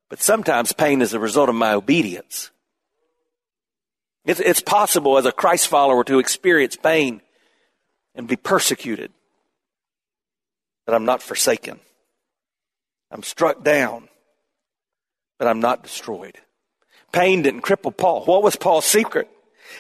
But 0.09 0.21
sometimes 0.21 0.73
pain 0.73 1.03
is 1.03 1.15
a 1.15 1.19
result 1.19 1.49
of 1.49 1.55
my 1.55 1.73
obedience. 1.73 2.51
It's, 4.25 4.41
it's 4.41 4.61
possible 4.61 5.19
as 5.19 5.25
a 5.25 5.33
Christ 5.33 5.69
follower 5.69 6.03
to 6.05 6.19
experience 6.19 6.77
pain 6.77 7.23
and 8.15 8.27
be 8.27 8.37
persecuted, 8.37 9.13
but 10.85 10.95
I'm 10.95 11.05
not 11.05 11.23
forsaken. 11.23 11.79
I'm 13.11 13.23
struck 13.23 13.63
down, 13.63 14.09
but 15.39 15.47
I'm 15.47 15.61
not 15.61 15.83
destroyed. 15.83 16.39
Pain 17.13 17.43
didn't 17.43 17.63
cripple 17.63 17.97
Paul. 17.97 18.25
What 18.25 18.43
was 18.43 18.57
Paul's 18.57 18.85
secret? 18.85 19.31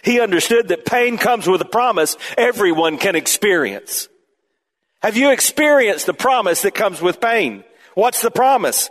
He 0.02 0.20
understood 0.20 0.68
that 0.68 0.84
pain 0.84 1.18
comes 1.18 1.48
with 1.48 1.60
a 1.60 1.66
promise 1.66 2.16
everyone 2.36 2.98
can 2.98 3.16
experience. 3.16 4.08
Have 5.02 5.16
you 5.16 5.30
experienced 5.30 6.06
the 6.06 6.14
promise 6.14 6.62
that 6.62 6.74
comes 6.74 7.00
with 7.00 7.20
pain? 7.20 7.64
What's 7.96 8.20
the 8.20 8.30
promise? 8.30 8.90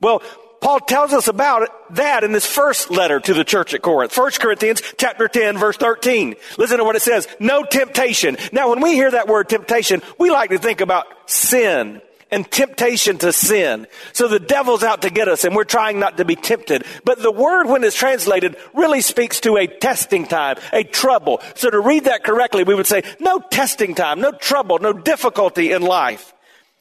Well, 0.00 0.22
Paul 0.60 0.78
tells 0.78 1.12
us 1.12 1.26
about 1.26 1.68
that 1.96 2.22
in 2.22 2.30
this 2.30 2.46
first 2.46 2.88
letter 2.88 3.18
to 3.18 3.34
the 3.34 3.42
church 3.42 3.74
at 3.74 3.82
Corinth. 3.82 4.16
1 4.16 4.30
Corinthians 4.38 4.80
chapter 4.96 5.26
10 5.26 5.58
verse 5.58 5.76
13. 5.76 6.36
Listen 6.56 6.78
to 6.78 6.84
what 6.84 6.94
it 6.94 7.02
says. 7.02 7.26
No 7.40 7.64
temptation. 7.64 8.36
Now 8.52 8.70
when 8.70 8.80
we 8.80 8.92
hear 8.92 9.10
that 9.10 9.26
word 9.26 9.48
temptation, 9.48 10.02
we 10.18 10.30
like 10.30 10.50
to 10.50 10.58
think 10.58 10.80
about 10.80 11.06
sin 11.28 12.00
and 12.30 12.48
temptation 12.48 13.18
to 13.18 13.32
sin. 13.32 13.88
So 14.12 14.28
the 14.28 14.38
devil's 14.38 14.84
out 14.84 15.02
to 15.02 15.10
get 15.10 15.26
us 15.26 15.42
and 15.42 15.56
we're 15.56 15.64
trying 15.64 15.98
not 15.98 16.18
to 16.18 16.24
be 16.24 16.36
tempted. 16.36 16.84
But 17.04 17.20
the 17.20 17.32
word 17.32 17.66
when 17.66 17.82
it's 17.82 17.96
translated 17.96 18.56
really 18.72 19.00
speaks 19.00 19.40
to 19.40 19.56
a 19.56 19.66
testing 19.66 20.28
time, 20.28 20.58
a 20.72 20.84
trouble. 20.84 21.42
So 21.56 21.70
to 21.70 21.80
read 21.80 22.04
that 22.04 22.22
correctly, 22.22 22.62
we 22.62 22.76
would 22.76 22.86
say 22.86 23.02
no 23.18 23.40
testing 23.40 23.96
time, 23.96 24.20
no 24.20 24.30
trouble, 24.30 24.78
no 24.78 24.92
difficulty 24.92 25.72
in 25.72 25.82
life 25.82 26.33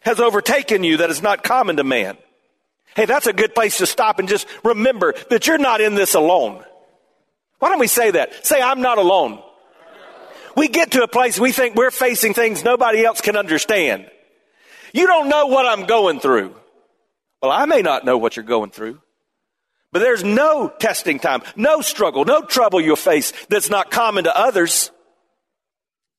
has 0.04 0.20
overtaken 0.20 0.84
you 0.84 0.98
that 0.98 1.10
is 1.10 1.22
not 1.22 1.44
common 1.44 1.78
to 1.78 1.84
man. 1.84 2.18
Hey, 2.96 3.06
that's 3.06 3.28
a 3.28 3.34
good 3.34 3.56
place 3.56 3.80
to 3.80 3.86
stop 3.86 4.20
and 4.20 4.30
just 4.30 4.48
remember 4.64 5.14
that 5.30 5.48
you're 5.48 5.58
not 5.58 5.82
in 5.82 5.96
this 5.96 6.14
alone. 6.14 6.64
Why 7.60 7.70
don't 7.70 7.80
we 7.80 7.88
say 7.88 8.12
that? 8.12 8.46
Say, 8.46 8.62
I'm 8.62 8.82
not 8.82 8.98
alone. 8.98 9.42
We 10.56 10.68
get 10.68 10.92
to 10.92 11.04
a 11.04 11.08
place 11.08 11.40
we 11.40 11.52
think 11.52 11.76
we're 11.76 11.92
facing 11.92 12.34
things 12.34 12.64
nobody 12.64 13.04
else 13.04 13.22
can 13.22 13.36
understand. 13.36 14.10
You 14.94 15.08
don't 15.08 15.30
know 15.30 15.48
what 15.48 15.66
I'm 15.66 15.88
going 15.88 16.20
through. 16.20 16.56
Well, 17.42 17.52
I 17.52 17.66
may 17.66 17.82
not 17.82 18.06
know 18.06 18.18
what 18.18 18.36
you're 18.36 18.46
going 18.46 18.70
through, 18.70 19.02
but 19.92 20.00
there's 20.00 20.24
no 20.24 20.72
testing 20.80 21.20
time, 21.20 21.42
no 21.56 21.82
struggle, 21.82 22.26
no 22.26 22.44
trouble 22.44 22.80
you'll 22.80 22.96
face 22.96 23.34
that's 23.50 23.70
not 23.70 23.92
common 23.92 24.26
to 24.26 24.38
others, 24.38 24.92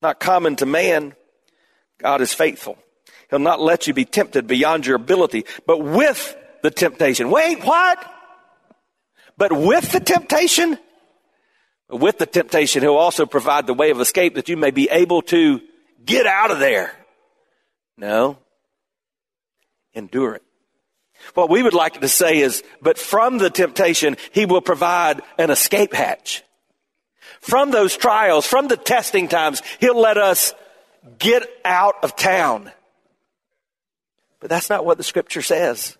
not 0.02 0.20
common 0.20 0.56
to 0.56 0.66
man. 0.66 1.14
God 1.98 2.20
is 2.20 2.34
faithful. 2.34 2.76
He'll 3.34 3.40
not 3.40 3.60
let 3.60 3.88
you 3.88 3.94
be 3.94 4.04
tempted 4.04 4.46
beyond 4.46 4.86
your 4.86 4.94
ability, 4.94 5.44
but 5.66 5.78
with 5.78 6.36
the 6.62 6.70
temptation. 6.70 7.32
Wait, 7.32 7.64
what? 7.64 7.98
But 9.36 9.50
with 9.50 9.90
the 9.90 9.98
temptation, 9.98 10.78
with 11.90 12.18
the 12.18 12.26
temptation, 12.26 12.82
he'll 12.82 12.94
also 12.94 13.26
provide 13.26 13.66
the 13.66 13.74
way 13.74 13.90
of 13.90 14.00
escape 14.00 14.36
that 14.36 14.48
you 14.48 14.56
may 14.56 14.70
be 14.70 14.88
able 14.88 15.20
to 15.22 15.60
get 16.04 16.26
out 16.26 16.52
of 16.52 16.60
there. 16.60 16.92
No. 17.96 18.38
Endure 19.94 20.36
it. 20.36 20.42
What 21.34 21.50
we 21.50 21.64
would 21.64 21.74
like 21.74 22.00
to 22.02 22.06
say 22.06 22.38
is, 22.38 22.62
but 22.80 22.98
from 22.98 23.38
the 23.38 23.50
temptation, 23.50 24.16
he 24.30 24.46
will 24.46 24.60
provide 24.60 25.22
an 25.38 25.50
escape 25.50 25.92
hatch. 25.92 26.44
From 27.40 27.72
those 27.72 27.96
trials, 27.96 28.46
from 28.46 28.68
the 28.68 28.76
testing 28.76 29.26
times, 29.26 29.60
he'll 29.80 30.00
let 30.00 30.18
us 30.18 30.54
get 31.18 31.42
out 31.64 31.96
of 32.04 32.14
town. 32.14 32.70
But 34.44 34.50
that's 34.50 34.68
not 34.68 34.84
what 34.84 34.98
the 34.98 35.04
scripture 35.04 35.40
says. 35.40 35.96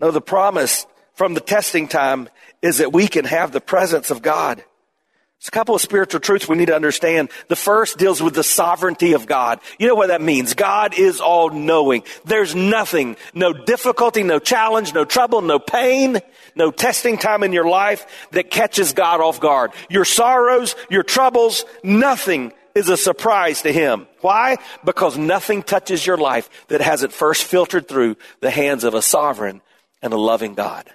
No, 0.00 0.10
the 0.10 0.20
promise 0.20 0.88
from 1.14 1.34
the 1.34 1.40
testing 1.40 1.86
time 1.86 2.28
is 2.62 2.78
that 2.78 2.92
we 2.92 3.06
can 3.06 3.24
have 3.26 3.52
the 3.52 3.60
presence 3.60 4.10
of 4.10 4.22
God. 4.22 4.56
There's 4.56 5.46
a 5.46 5.52
couple 5.52 5.76
of 5.76 5.80
spiritual 5.80 6.18
truths 6.18 6.48
we 6.48 6.56
need 6.56 6.66
to 6.66 6.74
understand. 6.74 7.30
The 7.46 7.54
first 7.54 7.96
deals 7.96 8.20
with 8.20 8.34
the 8.34 8.42
sovereignty 8.42 9.12
of 9.12 9.26
God. 9.26 9.60
You 9.78 9.86
know 9.86 9.94
what 9.94 10.08
that 10.08 10.20
means? 10.20 10.54
God 10.54 10.98
is 10.98 11.20
all 11.20 11.50
knowing. 11.50 12.02
There's 12.24 12.56
nothing, 12.56 13.16
no 13.34 13.52
difficulty, 13.52 14.24
no 14.24 14.40
challenge, 14.40 14.92
no 14.92 15.04
trouble, 15.04 15.40
no 15.40 15.60
pain, 15.60 16.18
no 16.56 16.72
testing 16.72 17.18
time 17.18 17.44
in 17.44 17.52
your 17.52 17.68
life 17.68 18.26
that 18.32 18.50
catches 18.50 18.94
God 18.94 19.20
off 19.20 19.38
guard. 19.38 19.70
Your 19.88 20.04
sorrows, 20.04 20.74
your 20.90 21.04
troubles, 21.04 21.64
nothing 21.84 22.52
is 22.78 22.88
a 22.88 22.96
surprise 22.96 23.62
to 23.62 23.72
Him. 23.72 24.06
Why? 24.20 24.56
Because 24.84 25.18
nothing 25.18 25.62
touches 25.62 26.06
your 26.06 26.16
life 26.16 26.48
that 26.68 26.80
hasn't 26.80 27.12
first 27.12 27.44
filtered 27.44 27.88
through 27.88 28.16
the 28.40 28.50
hands 28.50 28.84
of 28.84 28.94
a 28.94 29.02
sovereign 29.02 29.60
and 30.00 30.12
a 30.12 30.16
loving 30.16 30.54
God. 30.54 30.88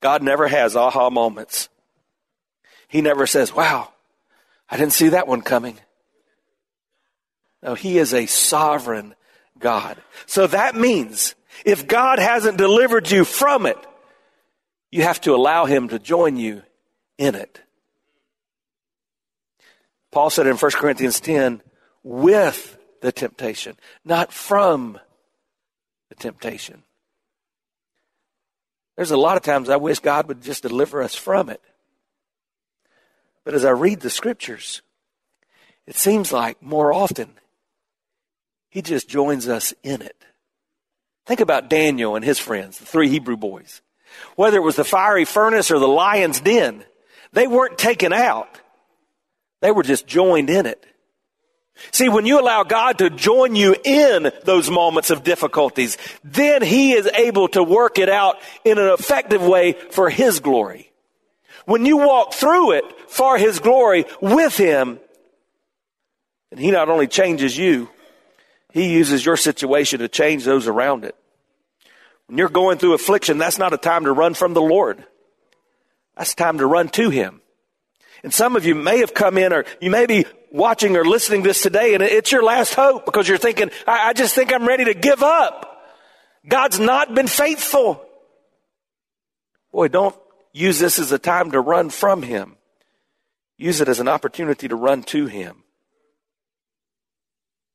God 0.00 0.22
never 0.22 0.48
has 0.48 0.76
aha 0.76 1.10
moments. 1.10 1.68
He 2.88 3.00
never 3.00 3.26
says, 3.26 3.54
wow, 3.54 3.90
I 4.70 4.76
didn't 4.76 4.92
see 4.92 5.08
that 5.08 5.26
one 5.26 5.42
coming. 5.42 5.78
No, 7.62 7.74
He 7.74 7.98
is 7.98 8.14
a 8.14 8.26
sovereign 8.26 9.14
God. 9.58 9.96
So 10.26 10.46
that 10.46 10.74
means 10.74 11.34
if 11.64 11.86
God 11.86 12.18
hasn't 12.18 12.58
delivered 12.58 13.10
you 13.10 13.24
from 13.24 13.66
it, 13.66 13.78
you 14.90 15.02
have 15.02 15.20
to 15.22 15.34
allow 15.34 15.64
Him 15.64 15.88
to 15.88 15.98
join 15.98 16.36
you 16.36 16.62
in 17.18 17.34
it. 17.34 17.60
Paul 20.14 20.30
said 20.30 20.46
in 20.46 20.56
1 20.56 20.70
Corinthians 20.76 21.18
10, 21.18 21.60
with 22.04 22.78
the 23.00 23.10
temptation, 23.10 23.76
not 24.04 24.32
from 24.32 25.00
the 26.08 26.14
temptation. 26.14 26.84
There's 28.96 29.10
a 29.10 29.16
lot 29.16 29.36
of 29.36 29.42
times 29.42 29.68
I 29.68 29.76
wish 29.76 29.98
God 29.98 30.28
would 30.28 30.40
just 30.40 30.62
deliver 30.62 31.02
us 31.02 31.16
from 31.16 31.50
it. 31.50 31.60
But 33.44 33.54
as 33.54 33.64
I 33.64 33.70
read 33.70 34.00
the 34.00 34.08
scriptures, 34.08 34.82
it 35.84 35.96
seems 35.96 36.32
like 36.32 36.62
more 36.62 36.92
often 36.92 37.30
He 38.70 38.82
just 38.82 39.08
joins 39.08 39.48
us 39.48 39.74
in 39.82 40.00
it. 40.00 40.24
Think 41.26 41.40
about 41.40 41.68
Daniel 41.68 42.14
and 42.14 42.24
his 42.24 42.38
friends, 42.38 42.78
the 42.78 42.86
three 42.86 43.08
Hebrew 43.08 43.36
boys. 43.36 43.82
Whether 44.36 44.58
it 44.58 44.62
was 44.62 44.76
the 44.76 44.84
fiery 44.84 45.24
furnace 45.24 45.72
or 45.72 45.80
the 45.80 45.88
lion's 45.88 46.38
den, 46.38 46.84
they 47.32 47.48
weren't 47.48 47.78
taken 47.78 48.12
out. 48.12 48.60
They 49.64 49.72
were 49.72 49.82
just 49.82 50.06
joined 50.06 50.50
in 50.50 50.66
it. 50.66 50.84
See, 51.90 52.10
when 52.10 52.26
you 52.26 52.38
allow 52.38 52.64
God 52.64 52.98
to 52.98 53.08
join 53.08 53.56
you 53.56 53.74
in 53.82 54.30
those 54.42 54.68
moments 54.68 55.08
of 55.08 55.24
difficulties, 55.24 55.96
then 56.22 56.60
He 56.60 56.92
is 56.92 57.06
able 57.06 57.48
to 57.48 57.62
work 57.62 57.98
it 57.98 58.10
out 58.10 58.36
in 58.66 58.76
an 58.76 58.92
effective 58.92 59.40
way 59.40 59.72
for 59.72 60.10
His 60.10 60.40
glory. 60.40 60.92
When 61.64 61.86
you 61.86 61.96
walk 61.96 62.34
through 62.34 62.72
it 62.72 62.84
for 63.08 63.38
His 63.38 63.58
glory 63.58 64.04
with 64.20 64.54
Him, 64.54 65.00
and 66.50 66.60
He 66.60 66.70
not 66.70 66.90
only 66.90 67.06
changes 67.06 67.56
you, 67.56 67.88
He 68.70 68.92
uses 68.92 69.24
your 69.24 69.38
situation 69.38 70.00
to 70.00 70.08
change 70.08 70.44
those 70.44 70.68
around 70.68 71.06
it. 71.06 71.16
When 72.26 72.36
you're 72.36 72.50
going 72.50 72.76
through 72.76 72.92
affliction, 72.92 73.38
that's 73.38 73.56
not 73.56 73.72
a 73.72 73.78
time 73.78 74.04
to 74.04 74.12
run 74.12 74.34
from 74.34 74.52
the 74.52 74.60
Lord. 74.60 75.02
That's 76.18 76.34
time 76.34 76.58
to 76.58 76.66
run 76.66 76.90
to 76.90 77.08
Him. 77.08 77.40
And 78.24 78.32
some 78.32 78.56
of 78.56 78.64
you 78.64 78.74
may 78.74 79.00
have 79.00 79.12
come 79.12 79.36
in 79.36 79.52
or 79.52 79.66
you 79.82 79.90
may 79.90 80.06
be 80.06 80.24
watching 80.50 80.96
or 80.96 81.04
listening 81.04 81.42
this 81.42 81.60
today 81.60 81.92
and 81.92 82.02
it's 82.02 82.32
your 82.32 82.42
last 82.42 82.72
hope 82.72 83.04
because 83.04 83.28
you're 83.28 83.36
thinking, 83.36 83.70
I, 83.86 84.08
I 84.08 84.12
just 84.14 84.34
think 84.34 84.50
I'm 84.50 84.66
ready 84.66 84.86
to 84.86 84.94
give 84.94 85.22
up. 85.22 85.82
God's 86.48 86.80
not 86.80 87.14
been 87.14 87.26
faithful. 87.26 88.02
Boy, 89.72 89.88
don't 89.88 90.16
use 90.54 90.78
this 90.78 90.98
as 90.98 91.12
a 91.12 91.18
time 91.18 91.50
to 91.50 91.60
run 91.60 91.90
from 91.90 92.22
Him. 92.22 92.56
Use 93.58 93.82
it 93.82 93.88
as 93.88 94.00
an 94.00 94.08
opportunity 94.08 94.68
to 94.68 94.76
run 94.76 95.02
to 95.04 95.26
Him. 95.26 95.62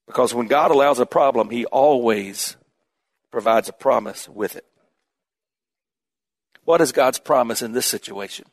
Because 0.08 0.34
when 0.34 0.48
God 0.48 0.72
allows 0.72 0.98
a 0.98 1.06
problem, 1.06 1.52
He 1.52 1.66
always 1.66 2.58
provides 3.30 3.70
a 3.70 3.74
promise 3.74 4.28
with 4.28 4.56
it. 4.56 4.66
What 6.64 6.82
is 6.82 6.92
God's 6.92 7.20
promise 7.20 7.62
in 7.62 7.74
this 7.74 7.86
situation? 7.86 8.48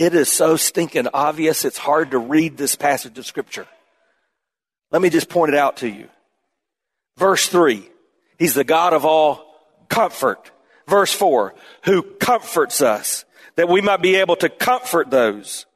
It 0.00 0.14
is 0.14 0.30
so 0.30 0.56
stinking 0.56 1.08
obvious, 1.12 1.66
it's 1.66 1.76
hard 1.76 2.12
to 2.12 2.18
read 2.18 2.56
this 2.56 2.74
passage 2.74 3.18
of 3.18 3.26
Scripture. 3.26 3.66
Let 4.90 5.02
me 5.02 5.10
just 5.10 5.28
point 5.28 5.52
it 5.52 5.58
out 5.58 5.76
to 5.78 5.90
you. 5.90 6.08
Verse 7.18 7.46
3, 7.48 7.86
He's 8.38 8.54
the 8.54 8.64
God 8.64 8.94
of 8.94 9.04
all 9.04 9.44
comfort. 9.90 10.50
Verse 10.88 11.12
4, 11.12 11.54
who 11.84 12.00
comforts 12.00 12.80
us, 12.80 13.26
that 13.56 13.68
we 13.68 13.82
might 13.82 14.00
be 14.00 14.16
able 14.16 14.36
to 14.36 14.48
comfort 14.48 15.10
those, 15.10 15.66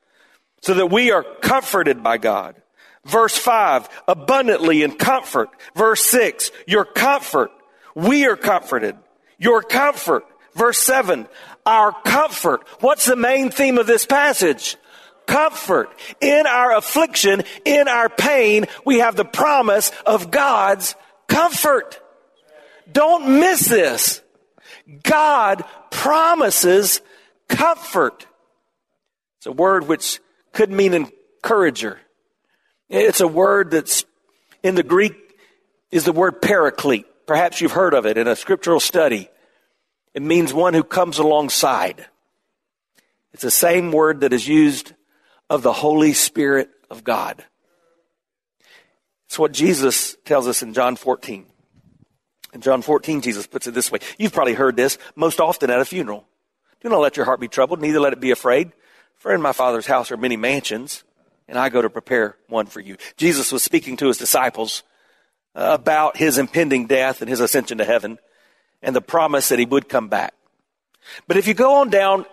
so 0.62 0.72
that 0.72 0.86
we 0.86 1.12
are 1.12 1.22
comforted 1.42 2.02
by 2.02 2.16
God. 2.16 2.56
Verse 3.04 3.36
5, 3.36 3.90
abundantly 4.08 4.82
in 4.82 4.92
comfort. 4.92 5.50
Verse 5.76 6.02
6, 6.02 6.50
your 6.66 6.86
comfort. 6.86 7.50
We 7.94 8.24
are 8.24 8.36
comforted. 8.36 8.96
Your 9.36 9.60
comfort. 9.60 10.24
Verse 10.54 10.78
7, 10.78 11.26
our 11.66 11.92
comfort. 12.02 12.66
What's 12.80 13.06
the 13.06 13.16
main 13.16 13.50
theme 13.50 13.78
of 13.78 13.86
this 13.86 14.06
passage? 14.06 14.76
Comfort. 15.26 15.88
In 16.20 16.46
our 16.46 16.76
affliction, 16.76 17.42
in 17.64 17.88
our 17.88 18.08
pain, 18.08 18.66
we 18.84 18.98
have 18.98 19.16
the 19.16 19.24
promise 19.24 19.90
of 20.06 20.30
God's 20.30 20.94
comfort. 21.28 22.00
Don't 22.90 23.40
miss 23.40 23.66
this. 23.66 24.22
God 25.02 25.64
promises 25.90 27.00
comfort. 27.48 28.26
It's 29.38 29.46
a 29.46 29.52
word 29.52 29.88
which 29.88 30.20
could 30.52 30.70
mean 30.70 30.94
encourager. 30.94 31.98
It's 32.88 33.20
a 33.20 33.28
word 33.28 33.70
that's 33.70 34.04
in 34.62 34.74
the 34.74 34.82
Greek 34.82 35.14
is 35.90 36.04
the 36.04 36.12
word 36.12 36.42
paraclete. 36.42 37.06
Perhaps 37.26 37.60
you've 37.60 37.72
heard 37.72 37.94
of 37.94 38.06
it 38.06 38.18
in 38.18 38.28
a 38.28 38.36
scriptural 38.36 38.80
study. 38.80 39.30
It 40.14 40.22
means 40.22 40.54
one 40.54 40.74
who 40.74 40.84
comes 40.84 41.18
alongside. 41.18 42.06
It's 43.32 43.42
the 43.42 43.50
same 43.50 43.90
word 43.90 44.20
that 44.20 44.32
is 44.32 44.46
used 44.46 44.92
of 45.50 45.62
the 45.62 45.72
Holy 45.72 46.12
Spirit 46.12 46.70
of 46.88 47.04
God. 47.04 47.44
It's 49.26 49.38
what 49.38 49.52
Jesus 49.52 50.16
tells 50.24 50.46
us 50.46 50.62
in 50.62 50.72
John 50.72 50.96
14. 50.96 51.46
In 52.52 52.60
John 52.60 52.82
14, 52.82 53.20
Jesus 53.20 53.48
puts 53.48 53.66
it 53.66 53.74
this 53.74 53.90
way. 53.90 53.98
You've 54.16 54.32
probably 54.32 54.54
heard 54.54 54.76
this 54.76 54.96
most 55.16 55.40
often 55.40 55.70
at 55.70 55.80
a 55.80 55.84
funeral. 55.84 56.24
Do 56.80 56.88
not 56.88 57.00
let 57.00 57.16
your 57.16 57.26
heart 57.26 57.40
be 57.40 57.48
troubled, 57.48 57.80
neither 57.80 57.98
let 57.98 58.12
it 58.12 58.20
be 58.20 58.30
afraid. 58.30 58.72
For 59.16 59.34
in 59.34 59.42
my 59.42 59.52
Father's 59.52 59.86
house 59.86 60.12
are 60.12 60.16
many 60.16 60.36
mansions 60.36 61.02
and 61.48 61.58
I 61.58 61.68
go 61.68 61.82
to 61.82 61.90
prepare 61.90 62.36
one 62.48 62.66
for 62.66 62.80
you. 62.80 62.96
Jesus 63.16 63.52
was 63.52 63.62
speaking 63.62 63.96
to 63.98 64.06
his 64.06 64.18
disciples 64.18 64.82
about 65.54 66.16
his 66.16 66.38
impending 66.38 66.86
death 66.86 67.20
and 67.20 67.28
his 67.28 67.40
ascension 67.40 67.78
to 67.78 67.84
heaven 67.84 68.18
and 68.84 68.94
the 68.94 69.00
promise 69.00 69.48
that 69.48 69.58
he 69.58 69.64
would 69.64 69.88
come 69.88 70.08
back. 70.08 70.34
But 71.26 71.36
if 71.36 71.46
you 71.46 71.54
go 71.54 71.76
on 71.76 71.90
down 71.90 72.26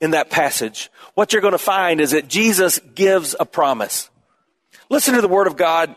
in 0.00 0.12
that 0.12 0.30
passage, 0.30 0.90
what 1.14 1.32
you're 1.32 1.42
going 1.42 1.52
to 1.52 1.58
find 1.58 2.00
is 2.00 2.10
that 2.10 2.28
Jesus 2.28 2.80
gives 2.94 3.36
a 3.38 3.44
promise. 3.44 4.10
Listen 4.88 5.14
to 5.14 5.20
the 5.20 5.28
word 5.28 5.46
of 5.46 5.56
God, 5.56 5.94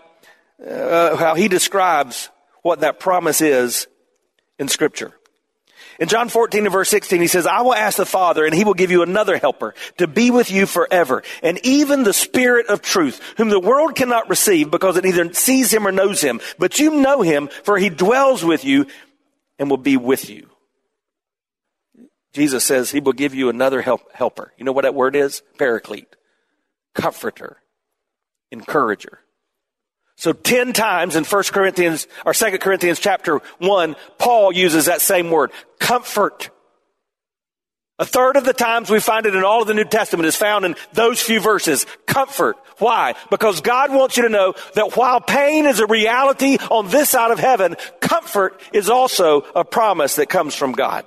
uh, 0.65 1.15
how 1.15 1.35
he 1.35 1.47
describes 1.47 2.29
what 2.61 2.81
that 2.81 2.99
promise 2.99 3.41
is 3.41 3.87
in 4.59 4.67
scripture. 4.67 5.13
In 5.97 6.09
John 6.09 6.27
14 6.27 6.65
and 6.65 6.73
verse 6.73 6.89
16, 6.89 7.21
he 7.21 7.27
says, 7.27 7.47
I 7.47 7.61
will 7.61 7.73
ask 7.73 7.97
the 7.97 8.05
Father 8.05 8.45
and 8.45 8.53
he 8.53 8.65
will 8.65 8.73
give 8.73 8.91
you 8.91 9.01
another 9.01 9.37
helper 9.37 9.75
to 9.97 10.07
be 10.07 10.29
with 10.29 10.51
you 10.51 10.65
forever. 10.65 11.23
And 11.41 11.59
even 11.63 12.03
the 12.03 12.13
Spirit 12.13 12.67
of 12.67 12.81
truth, 12.81 13.21
whom 13.37 13.49
the 13.49 13.59
world 13.59 13.95
cannot 13.95 14.29
receive 14.29 14.69
because 14.69 14.97
it 14.97 15.05
neither 15.05 15.33
sees 15.33 15.73
him 15.73 15.87
or 15.87 15.93
knows 15.93 16.21
him. 16.21 16.41
But 16.59 16.79
you 16.79 16.95
know 16.95 17.21
him 17.21 17.49
for 17.63 17.77
he 17.77 17.89
dwells 17.89 18.43
with 18.43 18.65
you 18.65 18.87
and 19.59 19.69
will 19.69 19.77
be 19.77 19.97
with 19.97 20.29
you. 20.29 20.49
Jesus 22.33 22.65
says 22.65 22.91
he 22.91 22.99
will 22.99 23.13
give 23.13 23.33
you 23.33 23.49
another 23.49 23.81
help, 23.81 24.11
helper. 24.11 24.51
You 24.57 24.65
know 24.65 24.73
what 24.73 24.83
that 24.83 24.93
word 24.93 25.15
is? 25.15 25.41
Paraclete. 25.57 26.15
Comforter. 26.93 27.57
Encourager. 28.51 29.19
So 30.17 30.33
10 30.33 30.73
times 30.73 31.15
in 31.15 31.23
1 31.23 31.43
Corinthians 31.45 32.07
or 32.25 32.33
2 32.33 32.57
Corinthians 32.57 32.99
chapter 32.99 33.41
1, 33.59 33.95
Paul 34.17 34.51
uses 34.53 34.85
that 34.85 35.01
same 35.01 35.29
word, 35.29 35.51
comfort. 35.79 36.49
A 37.97 38.05
third 38.05 38.35
of 38.35 38.43
the 38.43 38.53
times 38.53 38.89
we 38.89 38.99
find 38.99 39.25
it 39.25 39.35
in 39.35 39.43
all 39.45 39.61
of 39.61 39.67
the 39.67 39.73
New 39.73 39.85
Testament 39.85 40.27
is 40.27 40.35
found 40.35 40.65
in 40.65 40.75
those 40.91 41.21
few 41.21 41.39
verses. 41.39 41.85
Comfort. 42.05 42.57
Why? 42.77 43.15
Because 43.31 43.61
God 43.61 43.93
wants 43.93 44.17
you 44.17 44.23
to 44.23 44.29
know 44.29 44.53
that 44.73 44.97
while 44.97 45.21
pain 45.21 45.65
is 45.65 45.79
a 45.79 45.87
reality 45.87 46.57
on 46.69 46.89
this 46.89 47.09
side 47.09 47.31
of 47.31 47.39
heaven, 47.39 47.77
comfort 48.01 48.59
is 48.73 48.89
also 48.89 49.41
a 49.55 49.63
promise 49.63 50.17
that 50.17 50.27
comes 50.27 50.55
from 50.55 50.73
God. 50.73 51.05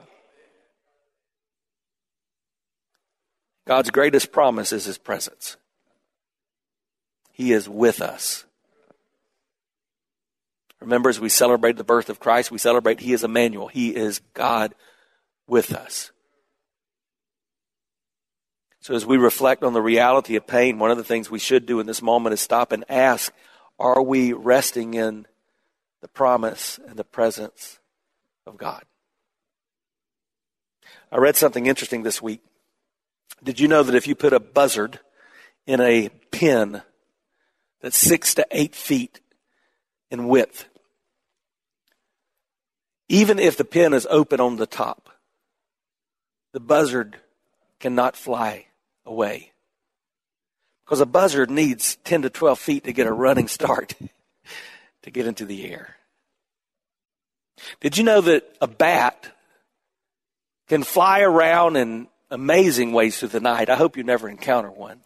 God's 3.67 3.91
greatest 3.91 4.33
promise 4.33 4.73
is 4.73 4.87
His 4.87 4.97
presence. 4.97 5.59
He 7.33 7.53
is 7.53 7.69
with 7.69 8.01
us. 8.01 8.47
Remember, 10.81 11.11
as 11.11 11.21
we 11.21 11.29
celebrate 11.29 11.77
the 11.77 11.85
birth 11.85 12.09
of 12.09 12.19
Christ, 12.19 12.51
we 12.51 12.57
celebrate 12.57 13.01
He 13.01 13.13
is 13.13 13.25
Emmanuel. 13.25 13.69
He 13.69 13.95
is 13.95 14.23
God 14.33 14.75
with 15.47 15.75
us. 15.75 16.13
So, 18.81 18.95
as 18.95 19.05
we 19.05 19.17
reflect 19.17 19.65
on 19.65 19.73
the 19.73 19.83
reality 19.83 20.37
of 20.37 20.47
pain, 20.47 20.79
one 20.79 20.91
of 20.91 20.97
the 20.97 21.05
things 21.05 21.31
we 21.31 21.39
should 21.39 21.67
do 21.67 21.81
in 21.81 21.87
this 21.87 22.01
moment 22.01 22.33
is 22.33 22.41
stop 22.41 22.73
and 22.73 22.85
ask 22.89 23.33
Are 23.79 24.03
we 24.03 24.33
resting 24.33 24.95
in 24.95 25.27
the 26.01 26.09
promise 26.09 26.79
and 26.87 26.97
the 26.97 27.05
presence 27.05 27.81
of 28.47 28.57
God? 28.57 28.85
I 31.11 31.17
read 31.19 31.37
something 31.37 31.67
interesting 31.67 32.03
this 32.03 32.23
week. 32.23 32.41
Did 33.43 33.61
you 33.61 33.69
know 33.69 33.83
that 33.83 33.95
if 33.95 34.07
you 34.07 34.15
put 34.15 34.33
a 34.33 34.41
buzzard 34.41 35.01
in 35.67 35.81
a 35.81 36.09
pen 36.31 36.83
that's 37.81 37.97
six 37.97 38.35
to 38.35 38.47
eight 38.51 38.75
feet 38.75 39.21
in 40.11 40.29
width. 40.29 40.67
Even 43.09 43.39
if 43.39 43.57
the 43.57 43.65
pin 43.65 43.95
is 43.95 44.07
open 44.11 44.41
on 44.41 44.57
the 44.57 44.67
top, 44.67 45.11
the 46.53 46.61
buzzard 46.61 47.19
cannot 47.81 48.17
fly 48.17 48.67
away. 49.05 49.53
Because 50.85 51.01
a 51.01 51.07
buzzard 51.07 51.51
needs 51.51 51.97
10 52.05 52.23
to 52.23 52.31
12 52.31 52.59
feet 52.59 52.85
to 52.85 52.93
get 52.93 53.07
a 53.07 53.13
running 53.13 53.49
start 53.49 53.95
to 55.03 55.11
get 55.11 55.27
into 55.27 55.45
the 55.45 55.71
air. 55.71 55.97
Did 57.81 57.99
you 57.99 58.05
know 58.05 58.21
that 58.21 58.57
a 58.61 58.67
bat 58.67 59.33
can 60.69 60.83
fly 60.83 61.21
around 61.21 61.77
in 61.77 62.09
amazing 62.31 62.93
ways 62.93 63.19
through 63.19 63.29
the 63.29 63.41
night? 63.41 63.69
I 63.69 63.77
hope 63.77 63.97
you 63.97 64.05
never 64.05 64.29
encounter 64.29 64.71
one. 64.71 65.01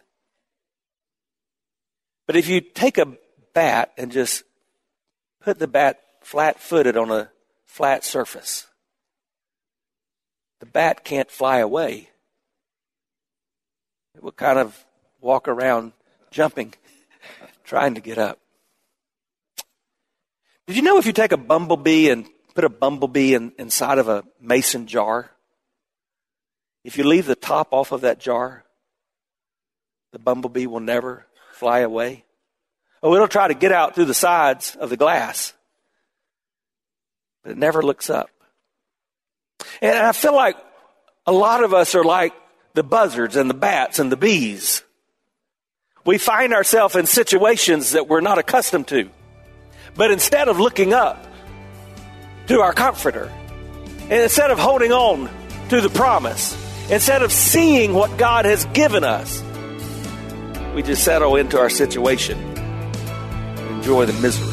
But 2.27 2.35
if 2.35 2.47
you 2.47 2.61
take 2.61 2.97
a 2.97 3.17
bat 3.53 3.91
and 3.97 4.11
just 4.11 4.43
put 5.41 5.59
the 5.59 5.67
bat 5.67 5.99
flat 6.21 6.59
footed 6.59 6.97
on 6.97 7.11
a 7.11 7.29
flat 7.65 8.03
surface. 8.03 8.67
The 10.59 10.65
bat 10.65 11.03
can't 11.03 11.29
fly 11.29 11.59
away. 11.59 12.09
It 14.15 14.23
will 14.23 14.31
kind 14.31 14.59
of 14.59 14.85
walk 15.21 15.47
around 15.47 15.93
jumping, 16.31 16.73
trying 17.63 17.95
to 17.95 18.01
get 18.01 18.17
up. 18.17 18.39
Did 20.67 20.77
you 20.77 20.81
know 20.81 20.97
if 20.97 21.05
you 21.05 21.13
take 21.13 21.31
a 21.31 21.37
bumblebee 21.37 22.09
and 22.09 22.25
put 22.55 22.63
a 22.63 22.69
bumblebee 22.69 23.33
in, 23.33 23.51
inside 23.57 23.97
of 23.97 24.07
a 24.07 24.23
mason 24.39 24.87
jar, 24.87 25.29
if 26.83 26.97
you 26.97 27.03
leave 27.03 27.25
the 27.25 27.35
top 27.35 27.69
off 27.71 27.91
of 27.91 28.01
that 28.01 28.19
jar, 28.19 28.63
the 30.11 30.19
bumblebee 30.19 30.67
will 30.67 30.79
never 30.79 31.25
fly 31.53 31.79
away? 31.79 32.23
Oh, 33.01 33.13
it'll 33.13 33.27
try 33.27 33.47
to 33.47 33.53
get 33.53 33.71
out 33.71 33.95
through 33.95 34.05
the 34.05 34.13
sides 34.13 34.75
of 34.75 34.89
the 34.89 34.97
glass, 34.97 35.53
but 37.43 37.51
it 37.51 37.57
never 37.57 37.81
looks 37.81 38.09
up. 38.09 38.29
And 39.81 39.97
I 39.97 40.13
feel 40.13 40.35
like 40.35 40.55
a 41.25 41.33
lot 41.33 41.63
of 41.63 41.73
us 41.73 41.95
are 41.95 42.03
like 42.03 42.33
the 42.73 42.83
buzzards 42.83 43.35
and 43.35 43.49
the 43.49 43.53
bats 43.53 43.99
and 43.99 44.11
the 44.11 44.17
bees. 44.17 44.83
We 46.05 46.17
find 46.17 46.53
ourselves 46.53 46.95
in 46.95 47.05
situations 47.05 47.91
that 47.91 48.07
we're 48.07 48.21
not 48.21 48.37
accustomed 48.37 48.87
to. 48.89 49.09
But 49.95 50.11
instead 50.11 50.47
of 50.47 50.59
looking 50.59 50.93
up 50.93 51.25
to 52.47 52.61
our 52.61 52.73
comforter, 52.73 53.31
and 54.01 54.11
instead 54.11 54.51
of 54.51 54.59
holding 54.59 54.91
on 54.91 55.29
to 55.69 55.81
the 55.81 55.89
promise, 55.89 56.57
instead 56.89 57.21
of 57.21 57.31
seeing 57.31 57.93
what 57.93 58.17
God 58.17 58.45
has 58.45 58.65
given 58.65 59.03
us, 59.03 59.41
we 60.75 60.81
just 60.81 61.03
settle 61.03 61.35
into 61.35 61.59
our 61.59 61.69
situation 61.69 62.37
and 62.39 63.77
enjoy 63.77 64.05
the 64.05 64.13
misery. 64.13 64.52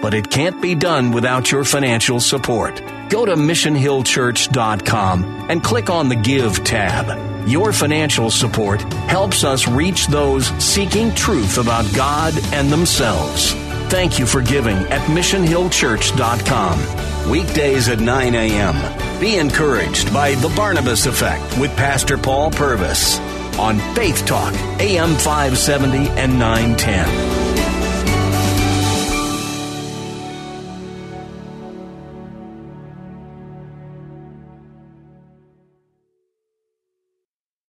but 0.00 0.14
it 0.14 0.30
can't 0.30 0.62
be 0.62 0.74
done 0.74 1.12
without 1.12 1.50
your 1.50 1.64
financial 1.64 2.20
support. 2.20 2.82
Go 3.08 3.24
to 3.24 3.34
missionhillchurch.com 3.34 5.46
and 5.50 5.62
click 5.62 5.90
on 5.90 6.08
the 6.08 6.16
Give 6.16 6.62
tab. 6.64 7.48
Your 7.48 7.72
financial 7.72 8.30
support 8.30 8.82
helps 9.08 9.44
us 9.44 9.68
reach 9.68 10.08
those 10.08 10.46
seeking 10.62 11.14
truth 11.14 11.58
about 11.58 11.92
God 11.94 12.34
and 12.52 12.70
themselves. 12.70 13.52
Thank 13.88 14.18
you 14.18 14.26
for 14.26 14.42
giving 14.42 14.76
at 14.76 15.00
missionhillchurch.com. 15.08 17.30
Weekdays 17.30 17.88
at 17.88 18.00
9 18.00 18.34
a.m. 18.34 19.20
Be 19.20 19.36
encouraged 19.36 20.12
by 20.12 20.34
The 20.34 20.52
Barnabas 20.56 21.06
Effect 21.06 21.56
with 21.58 21.74
Pastor 21.76 22.18
Paul 22.18 22.50
Purvis 22.50 23.18
on 23.58 23.78
Faith 23.94 24.26
Talk, 24.26 24.52
AM 24.80 25.14
570 25.14 26.08
and 26.10 26.38
910. 26.38 27.45